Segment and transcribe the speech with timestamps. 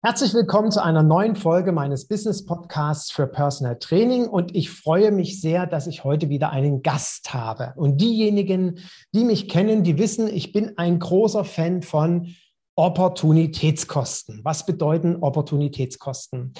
[0.00, 5.10] Herzlich willkommen zu einer neuen Folge meines Business Podcasts für Personal Training und ich freue
[5.10, 7.72] mich sehr, dass ich heute wieder einen Gast habe.
[7.74, 8.78] Und diejenigen,
[9.12, 12.32] die mich kennen, die wissen, ich bin ein großer Fan von
[12.76, 14.42] Opportunitätskosten.
[14.44, 16.52] Was bedeuten Opportunitätskosten?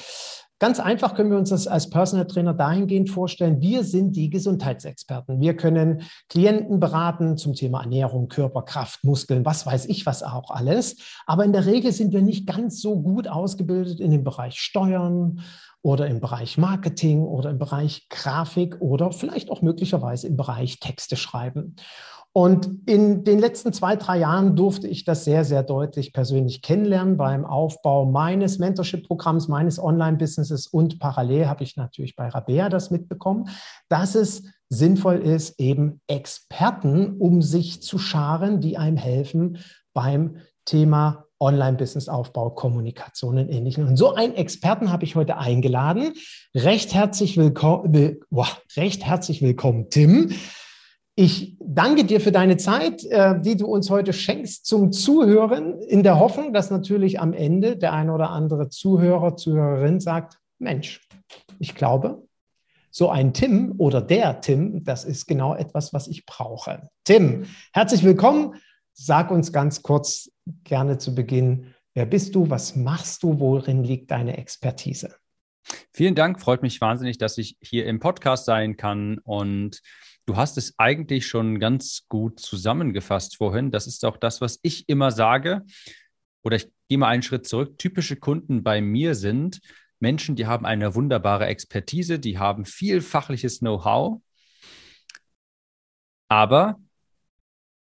[0.61, 5.41] Ganz einfach können wir uns das als Personal Trainer dahingehend vorstellen, wir sind die Gesundheitsexperten.
[5.41, 10.51] Wir können Klienten beraten zum Thema Ernährung, Körper, Kraft, Muskeln, was weiß ich, was auch
[10.51, 10.97] alles.
[11.27, 15.43] Aber in der Regel sind wir nicht ganz so gut ausgebildet in dem Bereich Steuern
[15.83, 21.17] oder im Bereich Marketing oder im Bereich Grafik oder vielleicht auch möglicherweise im Bereich Texte
[21.17, 21.77] schreiben.
[22.39, 27.17] Und in den letzten zwei, drei Jahren durfte ich das sehr, sehr deutlich persönlich kennenlernen
[27.17, 33.49] beim Aufbau meines Mentorship-Programms, meines Online-Businesses und parallel habe ich natürlich bei Rabea das mitbekommen,
[33.89, 39.59] dass es sinnvoll ist, eben Experten um sich zu scharen, die einem helfen
[39.93, 43.85] beim Thema Online-Business-Aufbau, Kommunikation und Ähnlichem.
[43.85, 46.13] Und so einen Experten habe ich heute eingeladen.
[46.55, 48.21] Recht herzlich willkommen,
[48.77, 50.33] recht herzlich willkommen, Tim.
[51.21, 56.05] Ich danke dir für deine Zeit, äh, die du uns heute schenkst zum Zuhören, in
[56.05, 61.01] der Hoffnung, dass natürlich am Ende der eine oder andere Zuhörer, Zuhörerin sagt, Mensch,
[61.59, 62.23] ich glaube,
[62.93, 66.89] so ein Tim oder der Tim, das ist genau etwas, was ich brauche.
[67.03, 68.55] Tim, herzlich willkommen.
[68.93, 70.31] Sag uns ganz kurz
[70.63, 75.17] gerne zu Beginn, wer bist du, was machst du, worin liegt deine Expertise?
[75.93, 79.83] Vielen Dank, freut mich wahnsinnig, dass ich hier im Podcast sein kann und
[80.29, 83.71] Du hast es eigentlich schon ganz gut zusammengefasst vorhin.
[83.71, 85.63] Das ist auch das, was ich immer sage.
[86.43, 87.79] Oder ich gehe mal einen Schritt zurück.
[87.79, 89.61] Typische Kunden bei mir sind
[90.01, 94.21] Menschen, die haben eine wunderbare Expertise, die haben viel fachliches Know-how,
[96.29, 96.79] aber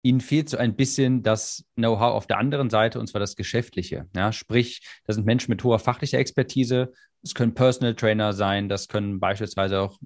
[0.00, 4.08] ihnen fehlt so ein bisschen das Know-how auf der anderen Seite, und zwar das Geschäftliche.
[4.16, 6.92] Ja, sprich, das sind Menschen mit hoher fachlicher Expertise.
[7.22, 9.98] Es können Personal Trainer sein, das können beispielsweise auch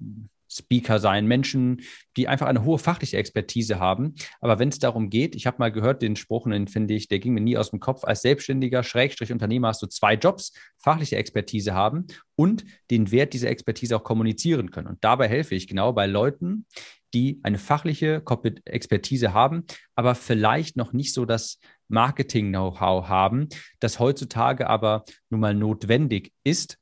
[0.57, 1.81] Speaker sein, Menschen,
[2.17, 4.15] die einfach eine hohe fachliche Expertise haben.
[4.41, 7.19] Aber wenn es darum geht, ich habe mal gehört, den Spruch, den finde ich, der
[7.19, 11.15] ging mir nie aus dem Kopf, als Selbstständiger, Schrägstrich Unternehmer hast du zwei Jobs, fachliche
[11.15, 14.87] Expertise haben und den Wert dieser Expertise auch kommunizieren können.
[14.87, 16.65] Und dabei helfe ich genau bei Leuten,
[17.13, 18.23] die eine fachliche
[18.65, 19.65] Expertise haben,
[19.95, 23.49] aber vielleicht noch nicht so das Marketing-Know-how haben,
[23.79, 26.79] das heutzutage aber nun mal notwendig ist.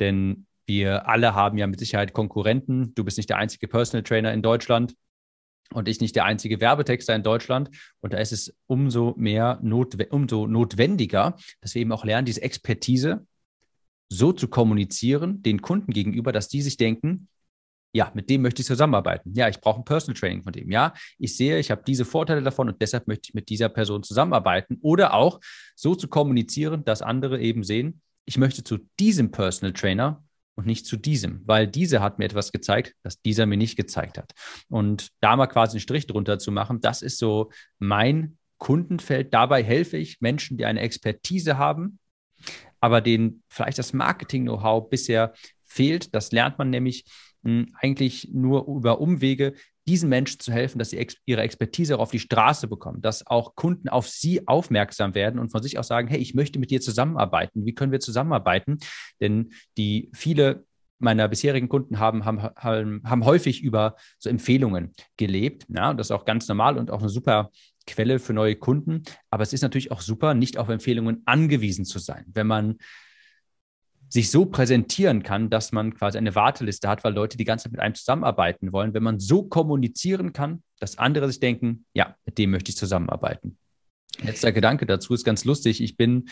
[0.00, 2.94] Denn wir alle haben ja mit Sicherheit Konkurrenten.
[2.94, 4.94] Du bist nicht der einzige Personal Trainer in Deutschland
[5.72, 7.70] und ich nicht der einzige Werbetexter in Deutschland.
[8.00, 12.42] Und da ist es umso mehr notwe umso notwendiger, dass wir eben auch lernen, diese
[12.42, 13.26] Expertise
[14.08, 17.28] so zu kommunizieren den Kunden gegenüber, dass die sich denken,
[17.92, 19.32] ja, mit dem möchte ich zusammenarbeiten.
[19.34, 20.70] Ja, ich brauche ein Personal Training von dem.
[20.70, 24.02] Ja, ich sehe, ich habe diese Vorteile davon und deshalb möchte ich mit dieser Person
[24.02, 24.78] zusammenarbeiten.
[24.82, 25.40] Oder auch
[25.74, 30.22] so zu kommunizieren, dass andere eben sehen, ich möchte zu diesem Personal Trainer
[30.56, 34.18] und nicht zu diesem, weil dieser hat mir etwas gezeigt, das dieser mir nicht gezeigt
[34.18, 34.32] hat.
[34.68, 39.32] Und da mal quasi einen Strich drunter zu machen, das ist so mein Kundenfeld.
[39.34, 41.98] Dabei helfe ich Menschen, die eine Expertise haben,
[42.80, 45.34] aber denen vielleicht das Marketing-Know-how bisher
[45.64, 46.14] fehlt.
[46.14, 47.04] Das lernt man nämlich
[47.44, 49.54] hm, eigentlich nur über Umwege,
[49.86, 53.26] diesen Menschen zu helfen, dass sie ex ihre Expertise auch auf die Straße bekommen, dass
[53.26, 56.70] auch Kunden auf sie aufmerksam werden und von sich aus sagen, hey, ich möchte mit
[56.70, 57.64] dir zusammenarbeiten.
[57.64, 58.78] Wie können wir zusammenarbeiten?
[59.20, 60.64] Denn die viele
[60.98, 65.66] meiner bisherigen Kunden haben, haben, haben, haben häufig über so Empfehlungen gelebt.
[65.68, 67.50] Ja, und das ist auch ganz normal und auch eine super
[67.86, 69.02] Quelle für neue Kunden.
[69.30, 72.24] Aber es ist natürlich auch super, nicht auf Empfehlungen angewiesen zu sein.
[72.32, 72.78] Wenn man
[74.08, 77.72] sich so präsentieren kann, dass man quasi eine Warteliste hat, weil Leute die ganze Zeit
[77.72, 78.94] mit einem zusammenarbeiten wollen.
[78.94, 83.58] Wenn man so kommunizieren kann, dass andere sich denken, ja, mit dem möchte ich zusammenarbeiten.
[84.22, 85.82] Letzter Gedanke dazu ist ganz lustig.
[85.82, 86.28] Ich bin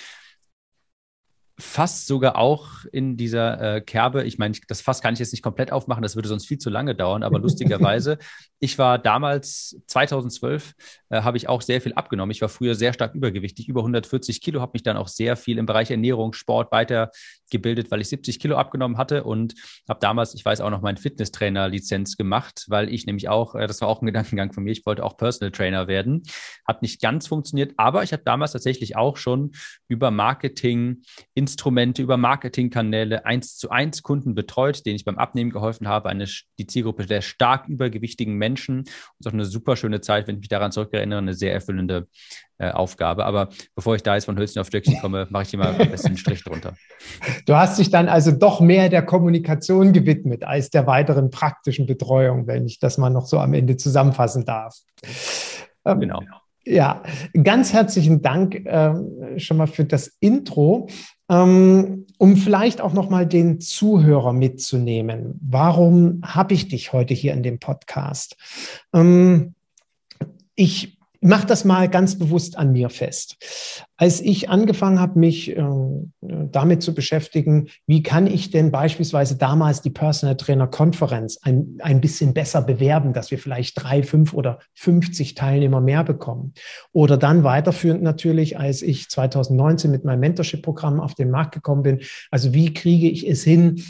[1.59, 4.25] fast sogar auch in dieser äh, Kerbe.
[4.25, 6.69] Ich meine, das Fass kann ich jetzt nicht komplett aufmachen, das würde sonst viel zu
[6.69, 8.19] lange dauern, aber lustigerweise,
[8.59, 10.75] ich war damals, 2012,
[11.11, 12.33] äh, habe ich auch sehr viel abgenommen.
[12.33, 15.59] Ich war früher sehr stark übergewichtig, über 140 Kilo, habe mich dann auch sehr viel
[15.59, 19.55] im Bereich Ernährung, Sport weitergebildet, weil ich 70 Kilo abgenommen hatte und
[19.89, 23.81] habe damals, ich weiß auch noch, meinen Fitnesstrainer-Lizenz gemacht, weil ich nämlich auch, äh, das
[23.81, 26.23] war auch ein Gedankengang von mir, ich wollte auch Personal Trainer werden.
[26.67, 29.53] Hat nicht ganz funktioniert, aber ich habe damals tatsächlich auch schon
[29.87, 31.03] über Marketing
[31.35, 36.09] in Instrumente, über Marketingkanäle eins zu eins Kunden betreut, denen ich beim Abnehmen geholfen habe,
[36.09, 36.27] eine,
[36.59, 38.79] die Zielgruppe der stark übergewichtigen Menschen.
[38.79, 41.53] Und es ist auch eine super schöne Zeit, wenn ich mich daran zurückerinnere, eine sehr
[41.53, 42.09] erfüllende
[42.57, 43.27] äh, Aufgabe.
[43.27, 45.91] Aber bevor ich da jetzt von Hölzchen auf Stöckchen komme, mache ich hier mal ein
[45.91, 46.77] bisschen einen Strich drunter.
[47.45, 52.47] Du hast dich dann also doch mehr der Kommunikation gewidmet als der weiteren praktischen Betreuung,
[52.47, 54.79] wenn ich das mal noch so am Ende zusammenfassen darf.
[55.85, 56.21] Ähm, genau.
[56.67, 57.03] Ja,
[57.43, 60.89] ganz herzlichen Dank äh, schon mal für das Intro.
[61.29, 65.39] Ähm, um vielleicht auch nochmal den Zuhörer mitzunehmen.
[65.43, 68.37] Warum habe ich dich heute hier in dem Podcast?
[68.93, 69.55] Ähm,
[70.55, 70.94] ich
[71.25, 73.37] mache das mal ganz bewusst an mir fest.
[73.97, 75.65] Als ich angefangen habe, mich äh,
[76.21, 82.03] damit zu beschäftigen, wie kann ich denn beispielsweise damals die Personal Trainer Konferenz ein, ein
[82.03, 86.53] bisschen besser bewerben, dass wir vielleicht drei, fünf oder 50 Teilnehmer mehr bekommen.
[86.93, 92.01] Oder dann weiterführend natürlich, als ich 2019 mit meinem Mentorship-Programm auf den Markt gekommen bin.
[92.31, 93.83] Also wie kriege ich es hin,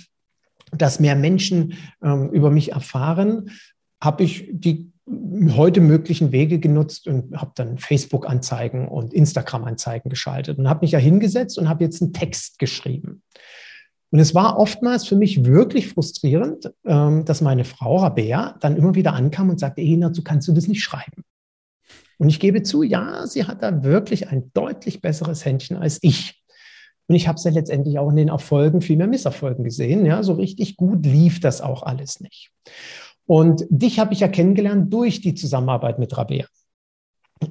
[0.71, 3.51] dass mehr Menschen ähm, über mich erfahren,
[4.01, 10.69] habe ich die heute möglichen Wege genutzt und habe dann Facebook-Anzeigen und Instagram-Anzeigen geschaltet und
[10.69, 13.23] habe mich ja hingesetzt und habe jetzt einen Text geschrieben.
[14.11, 18.95] Und es war oftmals für mich wirklich frustrierend, ähm, dass meine Frau Rabea dann immer
[18.95, 21.25] wieder ankam und sagte, Ena, du kannst du das nicht schreiben.
[22.19, 26.43] Und ich gebe zu, ja, sie hat da wirklich ein deutlich besseres Händchen als ich.
[27.07, 30.07] Und ich habe es ja letztendlich auch in den Erfolgen viel mehr Misserfolgen gesehen.
[30.07, 32.51] Ja, so richtig gut lief das auch alles nicht.
[33.27, 36.47] Und dich habe ich ja kennengelernt durch die Zusammenarbeit mit Rabea.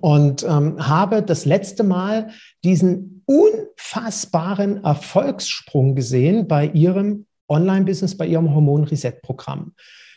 [0.02, 2.31] Und ähm, habe das letzte Mal
[2.64, 9.74] diesen unfassbaren Erfolgssprung gesehen bei ihrem Online-Business, bei ihrem Hormon-Reset-Programm.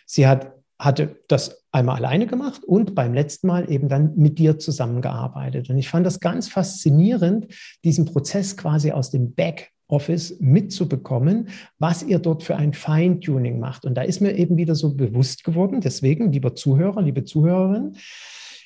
[0.07, 4.59] Sie hat, hatte das einmal alleine gemacht und beim letzten Mal eben dann mit dir
[4.59, 5.69] zusammengearbeitet.
[5.69, 7.49] Und ich fand das ganz faszinierend,
[7.85, 11.49] diesen Prozess quasi aus dem Back Office mitzubekommen,
[11.79, 13.85] was ihr dort für ein Feintuning macht.
[13.85, 17.97] Und da ist mir eben wieder so bewusst geworden, deswegen, lieber Zuhörer, liebe Zuhörerin,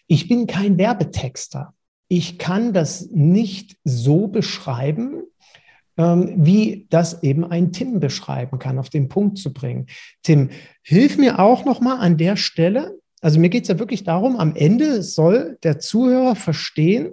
[0.06, 1.74] ich bin kein Werbetexter.
[2.08, 5.22] Ich kann das nicht so beschreiben,
[5.96, 9.86] ähm, wie das eben ein Tim beschreiben kann, auf den Punkt zu bringen.
[10.22, 10.50] Tim,
[10.82, 12.98] hilf mir auch nochmal an der Stelle.
[13.20, 17.12] Also mir geht es ja wirklich darum, am Ende soll der Zuhörer verstehen,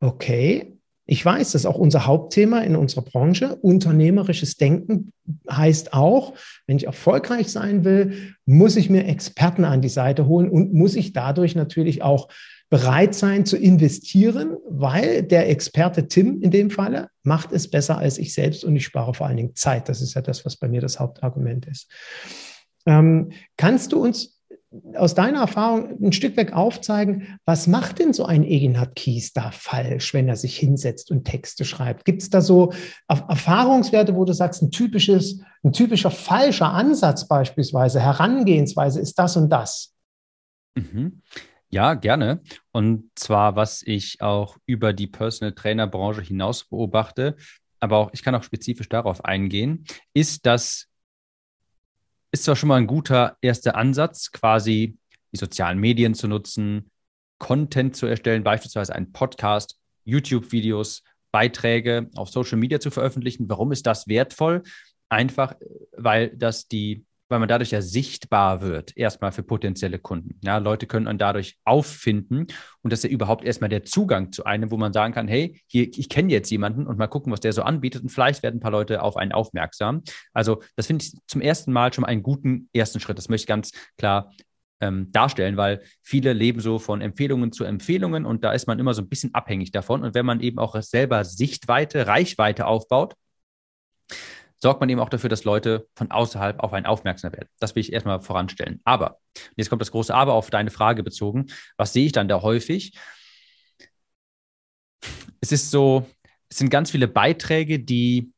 [0.00, 0.73] okay,
[1.06, 3.56] ich weiß, das ist auch unser Hauptthema in unserer Branche.
[3.56, 5.12] Unternehmerisches Denken
[5.50, 6.32] heißt auch,
[6.66, 10.94] wenn ich erfolgreich sein will, muss ich mir Experten an die Seite holen und muss
[10.94, 12.28] ich dadurch natürlich auch
[12.70, 18.16] bereit sein zu investieren, weil der Experte Tim in dem Falle macht es besser als
[18.16, 19.90] ich selbst und ich spare vor allen Dingen Zeit.
[19.90, 21.90] Das ist ja das, was bei mir das Hauptargument ist.
[22.86, 24.33] Ähm, kannst du uns
[24.94, 29.50] aus deiner Erfahrung ein Stück weg aufzeigen, was macht denn so ein Eginhard Kies da
[29.50, 32.04] falsch, wenn er sich hinsetzt und Texte schreibt?
[32.04, 32.72] Gibt es da so
[33.08, 39.50] Erfahrungswerte, wo du sagst, ein typisches, ein typischer falscher Ansatz beispielsweise, Herangehensweise ist das und
[39.50, 39.94] das?
[40.74, 41.22] Mhm.
[41.70, 42.40] Ja, gerne.
[42.72, 47.36] Und zwar, was ich auch über die Personal Trainer Branche hinaus beobachte,
[47.80, 49.84] aber auch ich kann auch spezifisch darauf eingehen,
[50.14, 50.86] ist, dass
[52.34, 54.98] ist zwar schon mal ein guter erster Ansatz, quasi
[55.32, 56.90] die sozialen Medien zu nutzen,
[57.38, 63.48] Content zu erstellen, beispielsweise einen Podcast, YouTube-Videos, Beiträge auf Social Media zu veröffentlichen.
[63.48, 64.64] Warum ist das wertvoll?
[65.08, 65.54] Einfach,
[65.96, 70.38] weil das die weil man dadurch ja sichtbar wird, erstmal für potenzielle Kunden.
[70.42, 72.46] Ja, Leute können einen dadurch auffinden
[72.82, 75.60] und das ist ja überhaupt erstmal der Zugang zu einem, wo man sagen kann, hey,
[75.66, 78.56] hier, ich kenne jetzt jemanden und mal gucken, was der so anbietet und vielleicht werden
[78.56, 80.02] ein paar Leute auf einen aufmerksam.
[80.32, 83.18] Also das finde ich zum ersten Mal schon mal einen guten ersten Schritt.
[83.18, 84.30] Das möchte ich ganz klar
[84.80, 88.94] ähm, darstellen, weil viele leben so von Empfehlungen zu Empfehlungen und da ist man immer
[88.94, 90.02] so ein bisschen abhängig davon.
[90.04, 93.14] Und wenn man eben auch selber Sichtweite, Reichweite aufbaut,
[94.64, 97.50] sorgt man eben auch dafür, dass Leute von außerhalb auf einen aufmerksam werden.
[97.60, 98.80] Das will ich erstmal voranstellen.
[98.84, 99.20] Aber,
[99.56, 101.48] jetzt kommt das große Aber auf deine Frage bezogen.
[101.76, 102.94] Was sehe ich dann da häufig?
[105.42, 106.06] Es ist so,
[106.48, 108.32] es sind ganz viele Beiträge, die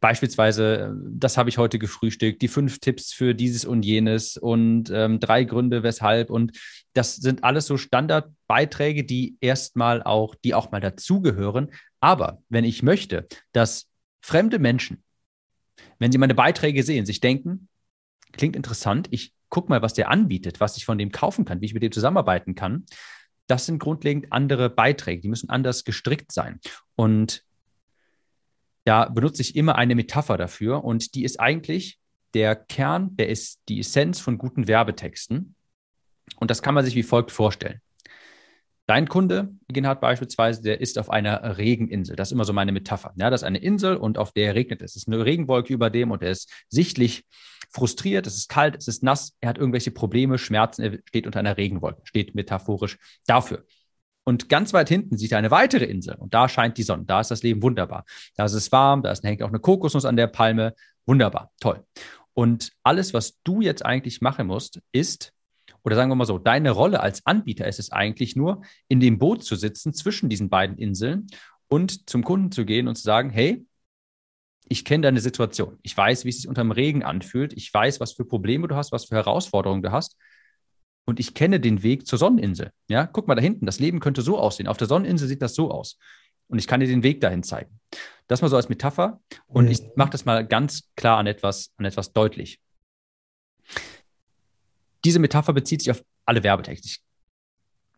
[0.00, 5.20] beispielsweise, das habe ich heute gefrühstückt, die fünf Tipps für dieses und jenes und ähm,
[5.20, 6.30] drei Gründe, weshalb.
[6.30, 6.58] Und
[6.94, 11.70] das sind alles so Standardbeiträge, die erstmal auch, die auch mal dazugehören.
[12.00, 13.89] Aber wenn ich möchte, dass
[14.20, 15.02] fremde Menschen,
[15.98, 17.68] wenn sie meine Beiträge sehen, sich denken,
[18.32, 21.66] klingt interessant, ich guck mal, was der anbietet, was ich von dem kaufen kann, wie
[21.66, 22.86] ich mit dem zusammenarbeiten kann.
[23.46, 26.60] Das sind grundlegend andere Beiträge, die müssen anders gestrickt sein.
[26.94, 27.44] Und
[28.84, 31.98] da benutze ich immer eine Metapher dafür und die ist eigentlich
[32.34, 35.56] der Kern, der ist die Essenz von guten Werbetexten.
[36.36, 37.80] Und das kann man sich wie folgt vorstellen.
[38.90, 42.16] Dein Kunde, Genhard beispielsweise, der ist auf einer Regeninsel.
[42.16, 43.12] Das ist immer so meine Metapher.
[43.14, 44.96] Ja, das ist eine Insel und auf der regnet es.
[44.96, 47.24] Es ist eine Regenwolke über dem und er ist sichtlich
[47.70, 48.26] frustriert.
[48.26, 49.36] Es ist kalt, es ist nass.
[49.40, 50.82] Er hat irgendwelche Probleme, Schmerzen.
[50.82, 52.00] Er steht unter einer Regenwolke.
[52.02, 53.64] Steht metaphorisch dafür.
[54.24, 57.04] Und ganz weit hinten sieht er eine weitere Insel und da scheint die Sonne.
[57.04, 58.04] Da ist das Leben wunderbar.
[58.34, 60.74] Da ist es warm, da hängt auch eine Kokosnuss an der Palme.
[61.06, 61.84] Wunderbar, toll.
[62.34, 65.32] Und alles, was du jetzt eigentlich machen musst, ist,
[65.84, 69.18] oder sagen wir mal so, deine Rolle als Anbieter ist es eigentlich nur, in dem
[69.18, 71.26] Boot zu sitzen zwischen diesen beiden Inseln
[71.68, 73.64] und zum Kunden zu gehen und zu sagen, hey,
[74.68, 75.78] ich kenne deine Situation.
[75.82, 77.52] Ich weiß, wie es sich unter dem Regen anfühlt.
[77.54, 80.16] Ich weiß, was für Probleme du hast, was für Herausforderungen du hast
[81.10, 82.70] und ich kenne den Weg zur Sonneninsel.
[82.88, 84.68] Ja, guck mal da hinten, das Leben könnte so aussehen.
[84.68, 85.98] Auf der Sonneninsel sieht das so aus.
[86.46, 87.80] Und ich kann dir den Weg dahin zeigen.
[88.26, 89.20] Das mal so als Metapher.
[89.46, 92.60] Und ich mache das mal ganz klar an etwas, an etwas deutlich.
[95.04, 96.86] Diese Metapher bezieht sich auf alle Werbetexte.
[96.88, 97.00] Ich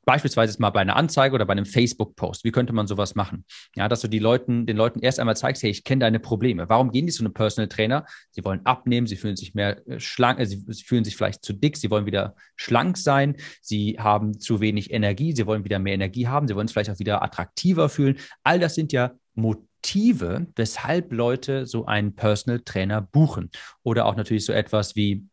[0.04, 2.44] beispielsweise mal bei einer Anzeige oder bei einem Facebook-Post.
[2.44, 3.44] Wie könnte man sowas machen?
[3.76, 6.68] Ja, dass du die Leuten, den Leuten erst einmal zeigst, hey, ich kenne deine Probleme.
[6.68, 8.04] Warum gehen die zu einem Personal Trainer?
[8.30, 11.44] Sie wollen abnehmen, sie fühlen sich mehr äh, schlank, äh, sie, sie fühlen sich vielleicht
[11.44, 15.78] zu dick, sie wollen wieder schlank sein, sie haben zu wenig Energie, sie wollen wieder
[15.78, 18.18] mehr Energie haben, sie wollen es vielleicht auch wieder attraktiver fühlen.
[18.42, 23.50] All das sind ja Motive, weshalb Leute so einen Personal Trainer buchen.
[23.82, 25.26] Oder auch natürlich so etwas wie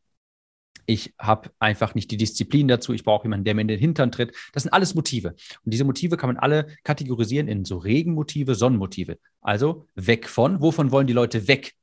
[0.89, 4.11] ich habe einfach nicht die Disziplin dazu, ich brauche jemanden, der mir in den Hintern
[4.11, 4.35] tritt.
[4.53, 5.35] Das sind alles Motive.
[5.63, 9.19] Und diese Motive kann man alle kategorisieren in so Regenmotive, Sonnenmotive.
[9.39, 11.73] Also weg von, wovon wollen die Leute weg?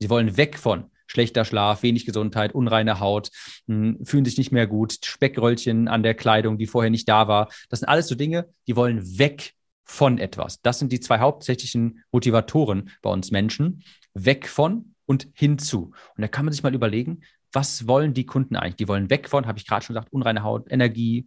[0.00, 3.30] Sie wollen weg von schlechter Schlaf, wenig Gesundheit, unreine Haut,
[3.68, 7.48] hm, fühlen sich nicht mehr gut, Speckröllchen an der Kleidung, die vorher nicht da war.
[7.68, 9.52] Das sind alles so Dinge, die wollen weg
[9.84, 10.60] von etwas.
[10.62, 13.84] Das sind die zwei hauptsächlichen Motivatoren bei uns Menschen.
[14.14, 15.92] Weg von und hinzu.
[16.16, 17.20] Und da kann man sich mal überlegen,
[17.56, 18.76] was wollen die Kunden eigentlich?
[18.76, 21.26] Die wollen weg von, habe ich gerade schon gesagt, unreine Haut, Energie,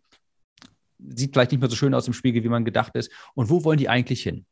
[0.99, 3.11] sieht vielleicht nicht mehr so schön aus im Spiegel, wie man gedacht ist.
[3.33, 4.45] Und wo wollen die eigentlich hin?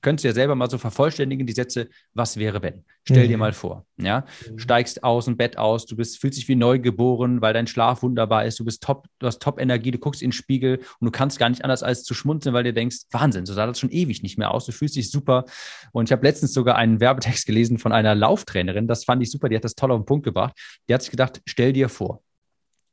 [0.00, 2.84] Könntest du ja selber mal so vervollständigen, die Sätze, was wäre wenn?
[3.04, 3.28] Stell mhm.
[3.28, 4.58] dir mal vor, ja, mhm.
[4.58, 8.02] steigst aus dem Bett aus, du bist, fühlst dich wie neu geboren, weil dein Schlaf
[8.02, 11.10] wunderbar ist, du bist top, du hast Top-Energie, du guckst in den Spiegel und du
[11.10, 13.90] kannst gar nicht anders als zu schmunzeln, weil du denkst, Wahnsinn, so sah das schon
[13.90, 15.44] ewig nicht mehr aus, du fühlst dich super.
[15.92, 19.48] Und ich habe letztens sogar einen Werbetext gelesen von einer Lauftrainerin, das fand ich super,
[19.48, 20.54] die hat das toll auf den Punkt gebracht.
[20.88, 22.22] Die hat sich gedacht, stell dir vor,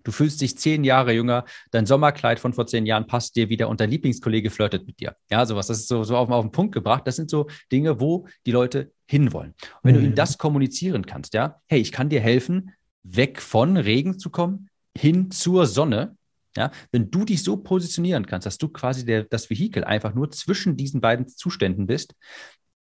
[0.06, 3.68] Du fühlst dich zehn Jahre jünger, dein Sommerkleid von vor zehn Jahren passt dir wieder
[3.68, 5.16] und dein Lieblingskollege flirtet mit dir.
[5.30, 5.68] Ja, sowas.
[5.68, 7.04] Das ist so, so auf, auf den Punkt gebracht.
[7.06, 9.52] Das sind so Dinge, wo die Leute hinwollen.
[9.52, 10.00] Und wenn mhm.
[10.00, 12.72] du ihnen das kommunizieren kannst, ja, hey, ich kann dir helfen,
[13.04, 16.16] weg von Regen zu kommen, hin zur Sonne.
[16.58, 20.32] Ja, wenn du dich so positionieren kannst, dass du quasi der, das Vehikel einfach nur
[20.32, 22.16] zwischen diesen beiden Zuständen bist,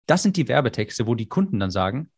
[0.06, 2.10] das sind die Werbetexte, wo die Kunden dann sagen,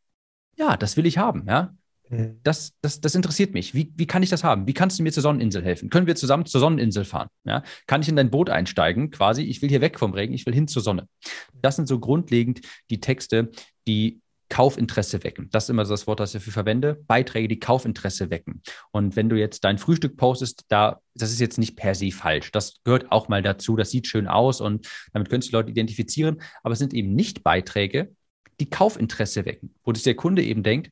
[0.56, 1.74] ja, das will ich haben, ja.
[2.08, 2.40] Mhm.
[2.42, 3.74] Das, das, das interessiert mich.
[3.74, 4.66] Wie, wie kann ich das haben?
[4.66, 5.90] Wie kannst du mir zur Sonneninsel helfen?
[5.90, 7.28] Können wir zusammen zur Sonneninsel fahren?
[7.44, 7.62] Ja?
[7.86, 9.10] Kann ich in dein Boot einsteigen?
[9.10, 11.08] Quasi, ich will hier weg vom Regen, ich will hin zur Sonne.
[11.54, 12.60] Das sind so grundlegend
[12.90, 13.50] die Texte,
[13.86, 15.48] die Kaufinteresse wecken.
[15.50, 17.02] Das ist immer das Wort, das ich dafür verwende.
[17.06, 18.62] Beiträge, die Kaufinteresse wecken.
[18.92, 22.52] Und wenn du jetzt dein Frühstück postest, da, das ist jetzt nicht per se falsch.
[22.52, 23.74] Das gehört auch mal dazu.
[23.74, 26.40] Das sieht schön aus und damit können sich Leute identifizieren.
[26.62, 28.12] Aber es sind eben nicht Beiträge,
[28.60, 30.90] die Kaufinteresse wecken, wo sich der Kunde eben denkt,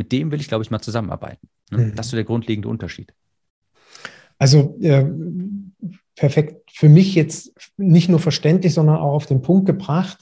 [0.00, 1.46] mit dem will ich, glaube ich, mal zusammenarbeiten.
[1.70, 1.78] Ne?
[1.78, 1.94] Mhm.
[1.94, 3.12] Das ist so der grundlegende Unterschied.
[4.38, 5.04] Also äh,
[6.16, 10.18] perfekt für mich jetzt nicht nur verständlich, sondern auch auf den Punkt gebracht.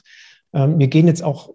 [0.51, 1.53] Ähm, mir gehen jetzt auch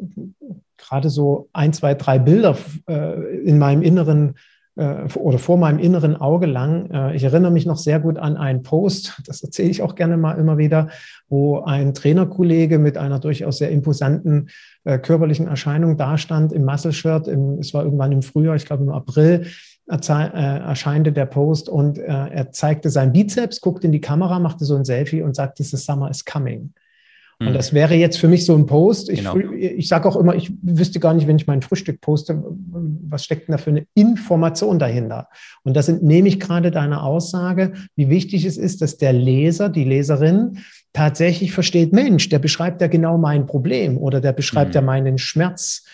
[0.78, 2.56] gerade so ein, zwei, drei Bilder
[2.88, 4.36] äh, in meinem inneren
[4.76, 6.90] oder vor meinem inneren Auge lang.
[6.90, 10.16] Äh, ich erinnere mich noch sehr gut an einen Post, das erzähle ich auch gerne
[10.16, 10.88] mal immer wieder,
[11.28, 14.48] wo ein Trainerkollege mit einer durchaus sehr imposanten
[14.84, 17.28] äh, körperlichen Erscheinung dastand im Muscle-Shirt.
[17.60, 19.46] Es war irgendwann im Frühjahr, ich glaube im April,
[19.86, 24.86] erscheinte der Post und er zeigte seinen Bizeps, guckte in die Kamera, machte so ein
[24.86, 26.72] Selfie und sagte, the summer is coming.
[27.40, 27.54] Und mhm.
[27.54, 29.10] das wäre jetzt für mich so ein Post.
[29.10, 29.36] Ich, genau.
[29.36, 33.48] ich sage auch immer, ich wüsste gar nicht, wenn ich mein Frühstück poste, was steckt
[33.48, 35.28] denn da für eine Information dahinter?
[35.62, 39.84] Und das nehme ich gerade deine Aussage, wie wichtig es ist, dass der Leser, die
[39.84, 40.58] Leserin
[40.92, 44.74] tatsächlich versteht, Mensch, der beschreibt ja genau mein Problem oder der beschreibt mhm.
[44.74, 45.84] ja meinen Schmerz.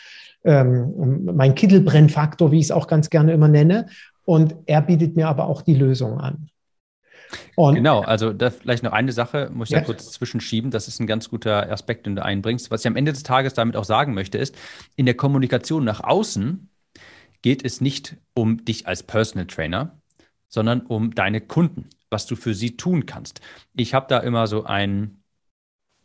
[0.45, 3.87] ähm, mein Kittelbrennfaktor, wie ich es auch ganz gerne immer nenne.
[4.25, 6.49] Und er bietet mir aber auch die Lösung an.
[7.57, 9.81] Und genau, also da vielleicht noch eine Sache, muss ich ja.
[9.81, 10.71] da kurz zwischenschieben.
[10.71, 12.71] Das ist ein ganz guter Aspekt, den du einbringst.
[12.71, 14.57] Was ich am Ende des Tages damit auch sagen möchte, ist,
[14.97, 16.69] in der Kommunikation nach außen
[17.43, 19.99] geht es nicht um dich als Personal Trainer,
[20.49, 23.41] sondern um deine Kunden, was du für sie tun kannst.
[23.75, 25.21] Ich habe da immer so ein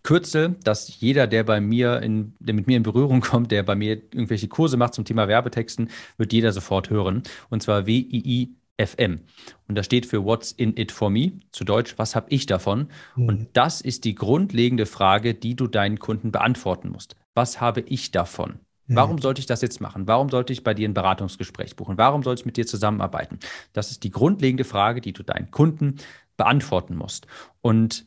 [0.05, 3.75] Kürzel, dass jeder, der bei mir in, der mit mir in Berührung kommt, der bei
[3.75, 7.23] mir irgendwelche Kurse macht zum Thema Werbetexten, wird jeder sofort hören.
[7.49, 9.21] Und zwar WII FM.
[9.67, 11.39] Und das steht für What's in it for me?
[11.51, 12.89] Zu Deutsch, was habe ich davon?
[13.15, 13.27] Mhm.
[13.27, 17.15] Und das ist die grundlegende Frage, die du deinen Kunden beantworten musst.
[17.33, 18.59] Was habe ich davon?
[18.87, 18.95] Mhm.
[18.95, 20.07] Warum sollte ich das jetzt machen?
[20.07, 21.97] Warum sollte ich bei dir ein Beratungsgespräch buchen?
[21.97, 23.39] Warum sollte ich mit dir zusammenarbeiten?
[23.73, 25.95] Das ist die grundlegende Frage, die du deinen Kunden
[26.37, 27.27] beantworten musst.
[27.61, 28.05] Und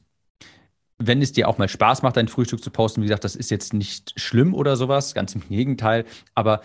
[0.98, 3.50] wenn es dir auch mal Spaß macht, dein Frühstück zu posten, wie gesagt, das ist
[3.50, 6.60] jetzt nicht schlimm oder sowas, ganz im Gegenteil, aber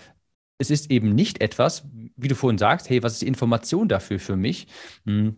[0.63, 4.17] es ist eben nicht etwas, wie du vorhin sagst, hey, was ist die Information dafür
[4.17, 4.67] für mich?
[5.05, 5.35] Hm,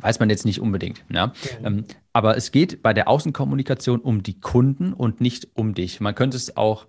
[0.00, 1.04] weiß man jetzt nicht unbedingt.
[1.10, 1.32] Ja?
[1.62, 6.00] Ähm, aber es geht bei der Außenkommunikation um die Kunden und nicht um dich.
[6.00, 6.86] Man könnte es auch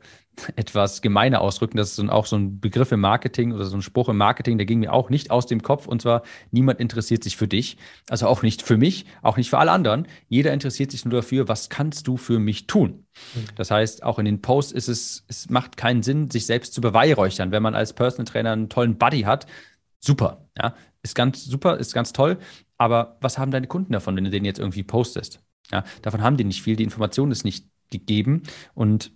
[0.56, 1.78] etwas gemeiner ausdrücken.
[1.78, 4.58] Das ist so, auch so ein Begriff im Marketing oder so ein Spruch im Marketing,
[4.58, 5.88] der ging mir auch nicht aus dem Kopf.
[5.88, 7.78] Und zwar, niemand interessiert sich für dich.
[8.10, 10.08] Also auch nicht für mich, auch nicht für alle anderen.
[10.28, 13.06] Jeder interessiert sich nur dafür, was kannst du für mich tun?
[13.36, 13.46] Mhm.
[13.56, 16.82] Das heißt, auch in den Posts ist es, es macht keinen Sinn, sich selbst zu
[16.82, 17.52] beweihräuchern.
[17.52, 19.46] Wenn man als Personal Trainer einen tollen Buddy hat,
[20.00, 20.48] super.
[20.58, 22.38] Ja, ist ganz super, ist ganz toll.
[22.78, 25.42] Aber was haben deine Kunden davon, wenn du den jetzt irgendwie postest?
[25.72, 26.76] Ja, davon haben die nicht viel.
[26.76, 28.44] Die Information ist nicht gegeben.
[28.74, 29.12] Und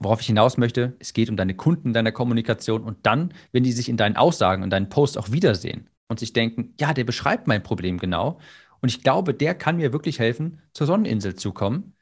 [0.00, 3.62] Worauf ich hinaus möchte, es geht um deine Kunden in deiner Kommunikation und dann, wenn
[3.62, 7.04] die sich in deinen Aussagen und deinen Posts auch wiedersehen und sich denken, ja, der
[7.04, 8.38] beschreibt mein Problem genau
[8.80, 11.94] und ich glaube, der kann mir wirklich helfen, zur Sonneninsel zu kommen,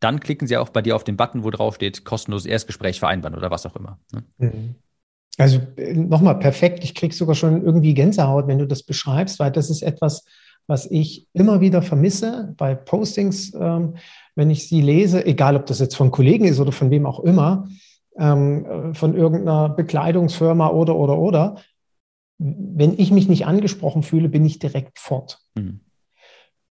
[0.00, 3.36] dann klicken sie auch bei dir auf den Button, wo drauf steht, kostenloses Erstgespräch vereinbaren
[3.36, 3.98] oder was auch immer.
[4.12, 4.24] Ne?
[4.38, 4.74] Mhm.
[5.36, 9.50] Also äh, nochmal perfekt, ich kriege sogar schon irgendwie Gänsehaut, wenn du das beschreibst, weil
[9.50, 10.24] das ist etwas,
[10.66, 13.96] was ich immer wieder vermisse bei Postings, ähm,
[14.36, 17.20] wenn ich sie lese, egal ob das jetzt von Kollegen ist oder von wem auch
[17.20, 17.68] immer,
[18.18, 21.56] ähm, von irgendeiner Bekleidungsfirma oder, oder, oder.
[22.38, 25.40] Wenn ich mich nicht angesprochen fühle, bin ich direkt fort.
[25.54, 25.80] Mhm.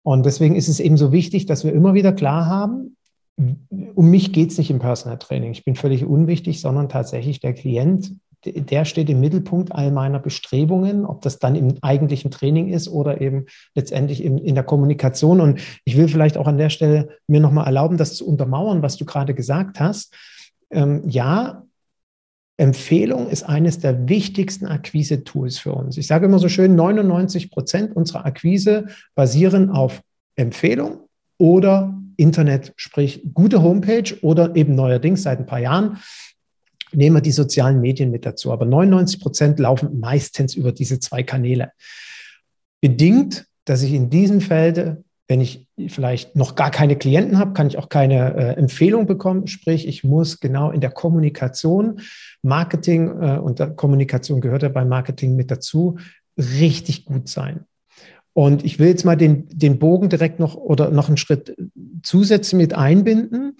[0.02, 2.96] Und deswegen ist es eben so wichtig, dass wir immer wieder klar haben,
[3.36, 5.52] um mich geht es nicht im Personal Training.
[5.52, 11.06] Ich bin völlig unwichtig, sondern tatsächlich der Klient der steht im Mittelpunkt all meiner Bestrebungen,
[11.06, 15.40] ob das dann im eigentlichen Training ist oder eben letztendlich in, in der Kommunikation.
[15.40, 18.96] Und ich will vielleicht auch an der Stelle mir nochmal erlauben, das zu untermauern, was
[18.96, 20.14] du gerade gesagt hast.
[20.70, 21.64] Ähm, ja,
[22.56, 25.96] Empfehlung ist eines der wichtigsten Akquise-Tools für uns.
[25.96, 30.02] Ich sage immer so schön, 99 Prozent unserer Akquise basieren auf
[30.36, 31.00] Empfehlung
[31.38, 35.98] oder Internet, sprich gute Homepage oder eben neuerdings seit ein paar Jahren
[36.92, 38.52] nehmen wir die sozialen Medien mit dazu.
[38.52, 41.72] Aber 99 Prozent laufen meistens über diese zwei Kanäle.
[42.80, 44.96] Bedingt, dass ich in diesem Feld,
[45.28, 49.46] wenn ich vielleicht noch gar keine Klienten habe, kann ich auch keine äh, Empfehlung bekommen.
[49.46, 52.00] Sprich, ich muss genau in der Kommunikation,
[52.42, 55.98] Marketing äh, und Kommunikation gehört ja beim Marketing mit dazu,
[56.36, 57.66] richtig gut sein.
[58.34, 61.54] Und ich will jetzt mal den, den Bogen direkt noch oder noch einen Schritt
[62.02, 63.56] zusätzlich mit einbinden.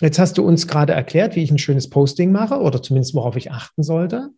[0.00, 3.36] Jetzt hast du uns gerade erklärt, wie ich ein schönes Posting mache oder zumindest worauf
[3.36, 4.30] ich achten sollte.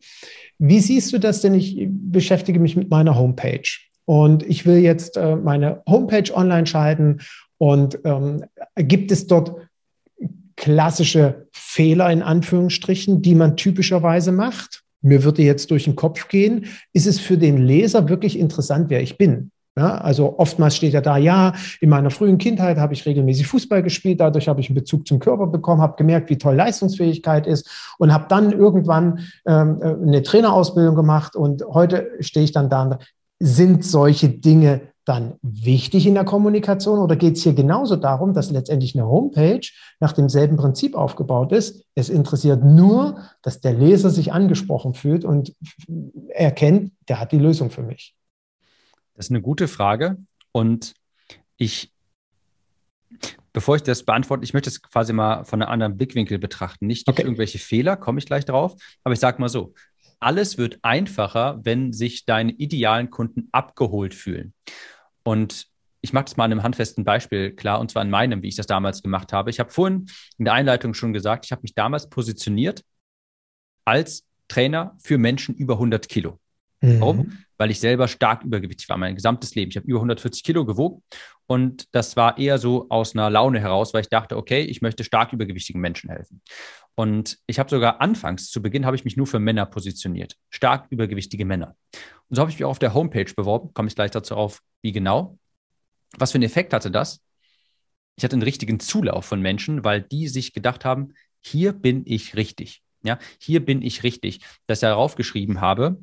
[0.58, 1.54] Wie siehst du das denn?
[1.54, 3.68] Ich beschäftige mich mit meiner Homepage
[4.04, 7.20] und ich will jetzt äh, meine Homepage online schalten
[7.58, 8.44] und ähm,
[8.76, 9.56] gibt es dort
[10.56, 14.82] klassische Fehler in Anführungsstrichen, die man typischerweise macht?
[15.02, 19.02] Mir würde jetzt durch den Kopf gehen, ist es für den Leser wirklich interessant, wer
[19.02, 19.50] ich bin?
[19.78, 23.82] Ja, also oftmals steht ja da, ja, in meiner frühen Kindheit habe ich regelmäßig Fußball
[23.82, 27.68] gespielt, dadurch habe ich einen Bezug zum Körper bekommen, habe gemerkt, wie toll Leistungsfähigkeit ist
[27.98, 32.98] und habe dann irgendwann ähm, äh, eine Trainerausbildung gemacht und heute stehe ich dann da.
[33.38, 38.50] Sind solche Dinge dann wichtig in der Kommunikation oder geht es hier genauso darum, dass
[38.50, 39.60] letztendlich eine Homepage
[40.00, 41.84] nach demselben Prinzip aufgebaut ist?
[41.94, 45.54] Es interessiert nur, dass der Leser sich angesprochen fühlt und
[46.30, 48.15] erkennt, der hat die Lösung für mich.
[49.16, 50.18] Das ist eine gute Frage.
[50.52, 50.94] Und
[51.56, 51.90] ich,
[53.52, 56.86] bevor ich das beantworte, ich möchte es quasi mal von einem anderen Blickwinkel betrachten.
[56.86, 57.22] Nicht okay.
[57.22, 58.74] irgendwelche Fehler, komme ich gleich drauf.
[59.04, 59.74] Aber ich sage mal so,
[60.20, 64.52] alles wird einfacher, wenn sich deine idealen Kunden abgeholt fühlen.
[65.22, 65.66] Und
[66.02, 68.56] ich mache das mal an einem handfesten Beispiel klar, und zwar in meinem, wie ich
[68.56, 69.50] das damals gemacht habe.
[69.50, 70.06] Ich habe vorhin
[70.38, 72.84] in der Einleitung schon gesagt, ich habe mich damals positioniert
[73.84, 76.38] als Trainer für Menschen über 100 Kilo.
[76.86, 77.00] Mhm.
[77.00, 77.32] Warum?
[77.58, 79.70] weil ich selber stark übergewichtig war, mein gesamtes Leben.
[79.70, 81.02] Ich habe über 140 Kilo gewogen
[81.46, 85.04] und das war eher so aus einer Laune heraus, weil ich dachte, okay, ich möchte
[85.04, 86.42] stark übergewichtigen Menschen helfen.
[86.94, 90.36] Und ich habe sogar anfangs, zu Beginn, habe ich mich nur für Männer positioniert.
[90.50, 91.76] Stark übergewichtige Männer.
[92.28, 93.72] Und so habe ich mich auch auf der Homepage beworben.
[93.74, 95.38] Komme ich gleich dazu auf, wie genau.
[96.16, 97.22] Was für einen Effekt hatte das?
[98.16, 102.34] Ich hatte einen richtigen Zulauf von Menschen, weil die sich gedacht haben, hier bin ich
[102.34, 102.82] richtig.
[103.02, 104.40] Ja, hier bin ich richtig.
[104.66, 105.98] Dass ich darauf geschrieben habe,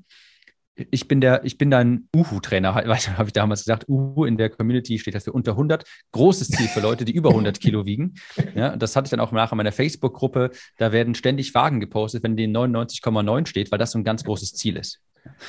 [0.75, 3.87] ich bin der, ich bin dein Uhu-Trainer, habe ich damals gesagt.
[3.87, 5.83] Uhu in der Community steht das für unter 100.
[6.11, 8.15] Großes Ziel für Leute, die über 100 Kilo wiegen.
[8.55, 10.51] Ja, das hatte ich dann auch nachher in meiner Facebook-Gruppe.
[10.77, 14.53] Da werden ständig Wagen gepostet, wenn die 99,9 steht, weil das so ein ganz großes
[14.53, 15.01] Ziel ist.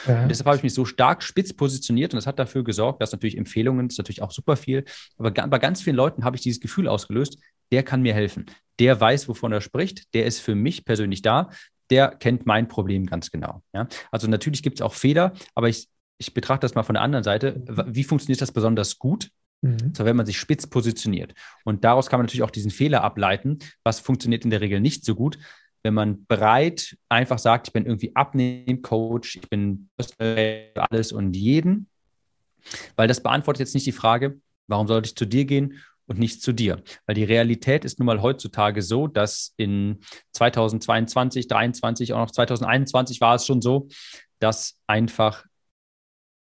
[0.07, 0.27] Ja.
[0.27, 3.37] Deshalb habe ich mich so stark spitz positioniert und das hat dafür gesorgt, dass natürlich
[3.37, 4.85] Empfehlungen, das ist natürlich auch super viel,
[5.19, 7.39] aber bei ganz vielen Leuten habe ich dieses Gefühl ausgelöst,
[7.73, 8.47] der kann mir helfen.
[8.79, 11.51] Der weiß, wovon er spricht, der ist für mich persönlich da
[11.91, 13.63] der kennt mein Problem ganz genau.
[13.73, 13.89] Ja?
[14.11, 17.25] Also natürlich gibt es auch Fehler, aber ich, ich betrachte das mal von der anderen
[17.25, 17.63] Seite.
[17.89, 19.31] Wie funktioniert das besonders gut?
[19.63, 19.95] Mhm.
[19.95, 21.35] So, wenn man sich spitz positioniert.
[21.65, 23.59] Und daraus kann man natürlich auch diesen Fehler ableiten.
[23.83, 25.39] Was funktioniert in der Regel nicht so gut?
[25.83, 29.91] Wenn man breit einfach sagt, ich bin irgendwie Abnehmen-Coach, ich bin
[30.77, 31.89] alles und jeden,
[32.97, 36.43] weil das beantwortet jetzt nicht die Frage, warum sollte ich zu dir gehen und nicht
[36.43, 36.83] zu dir.
[37.07, 40.01] Weil die Realität ist nun mal heutzutage so, dass in
[40.33, 43.89] 2022, 2023, auch noch 2021 war es schon so,
[44.39, 45.45] dass einfach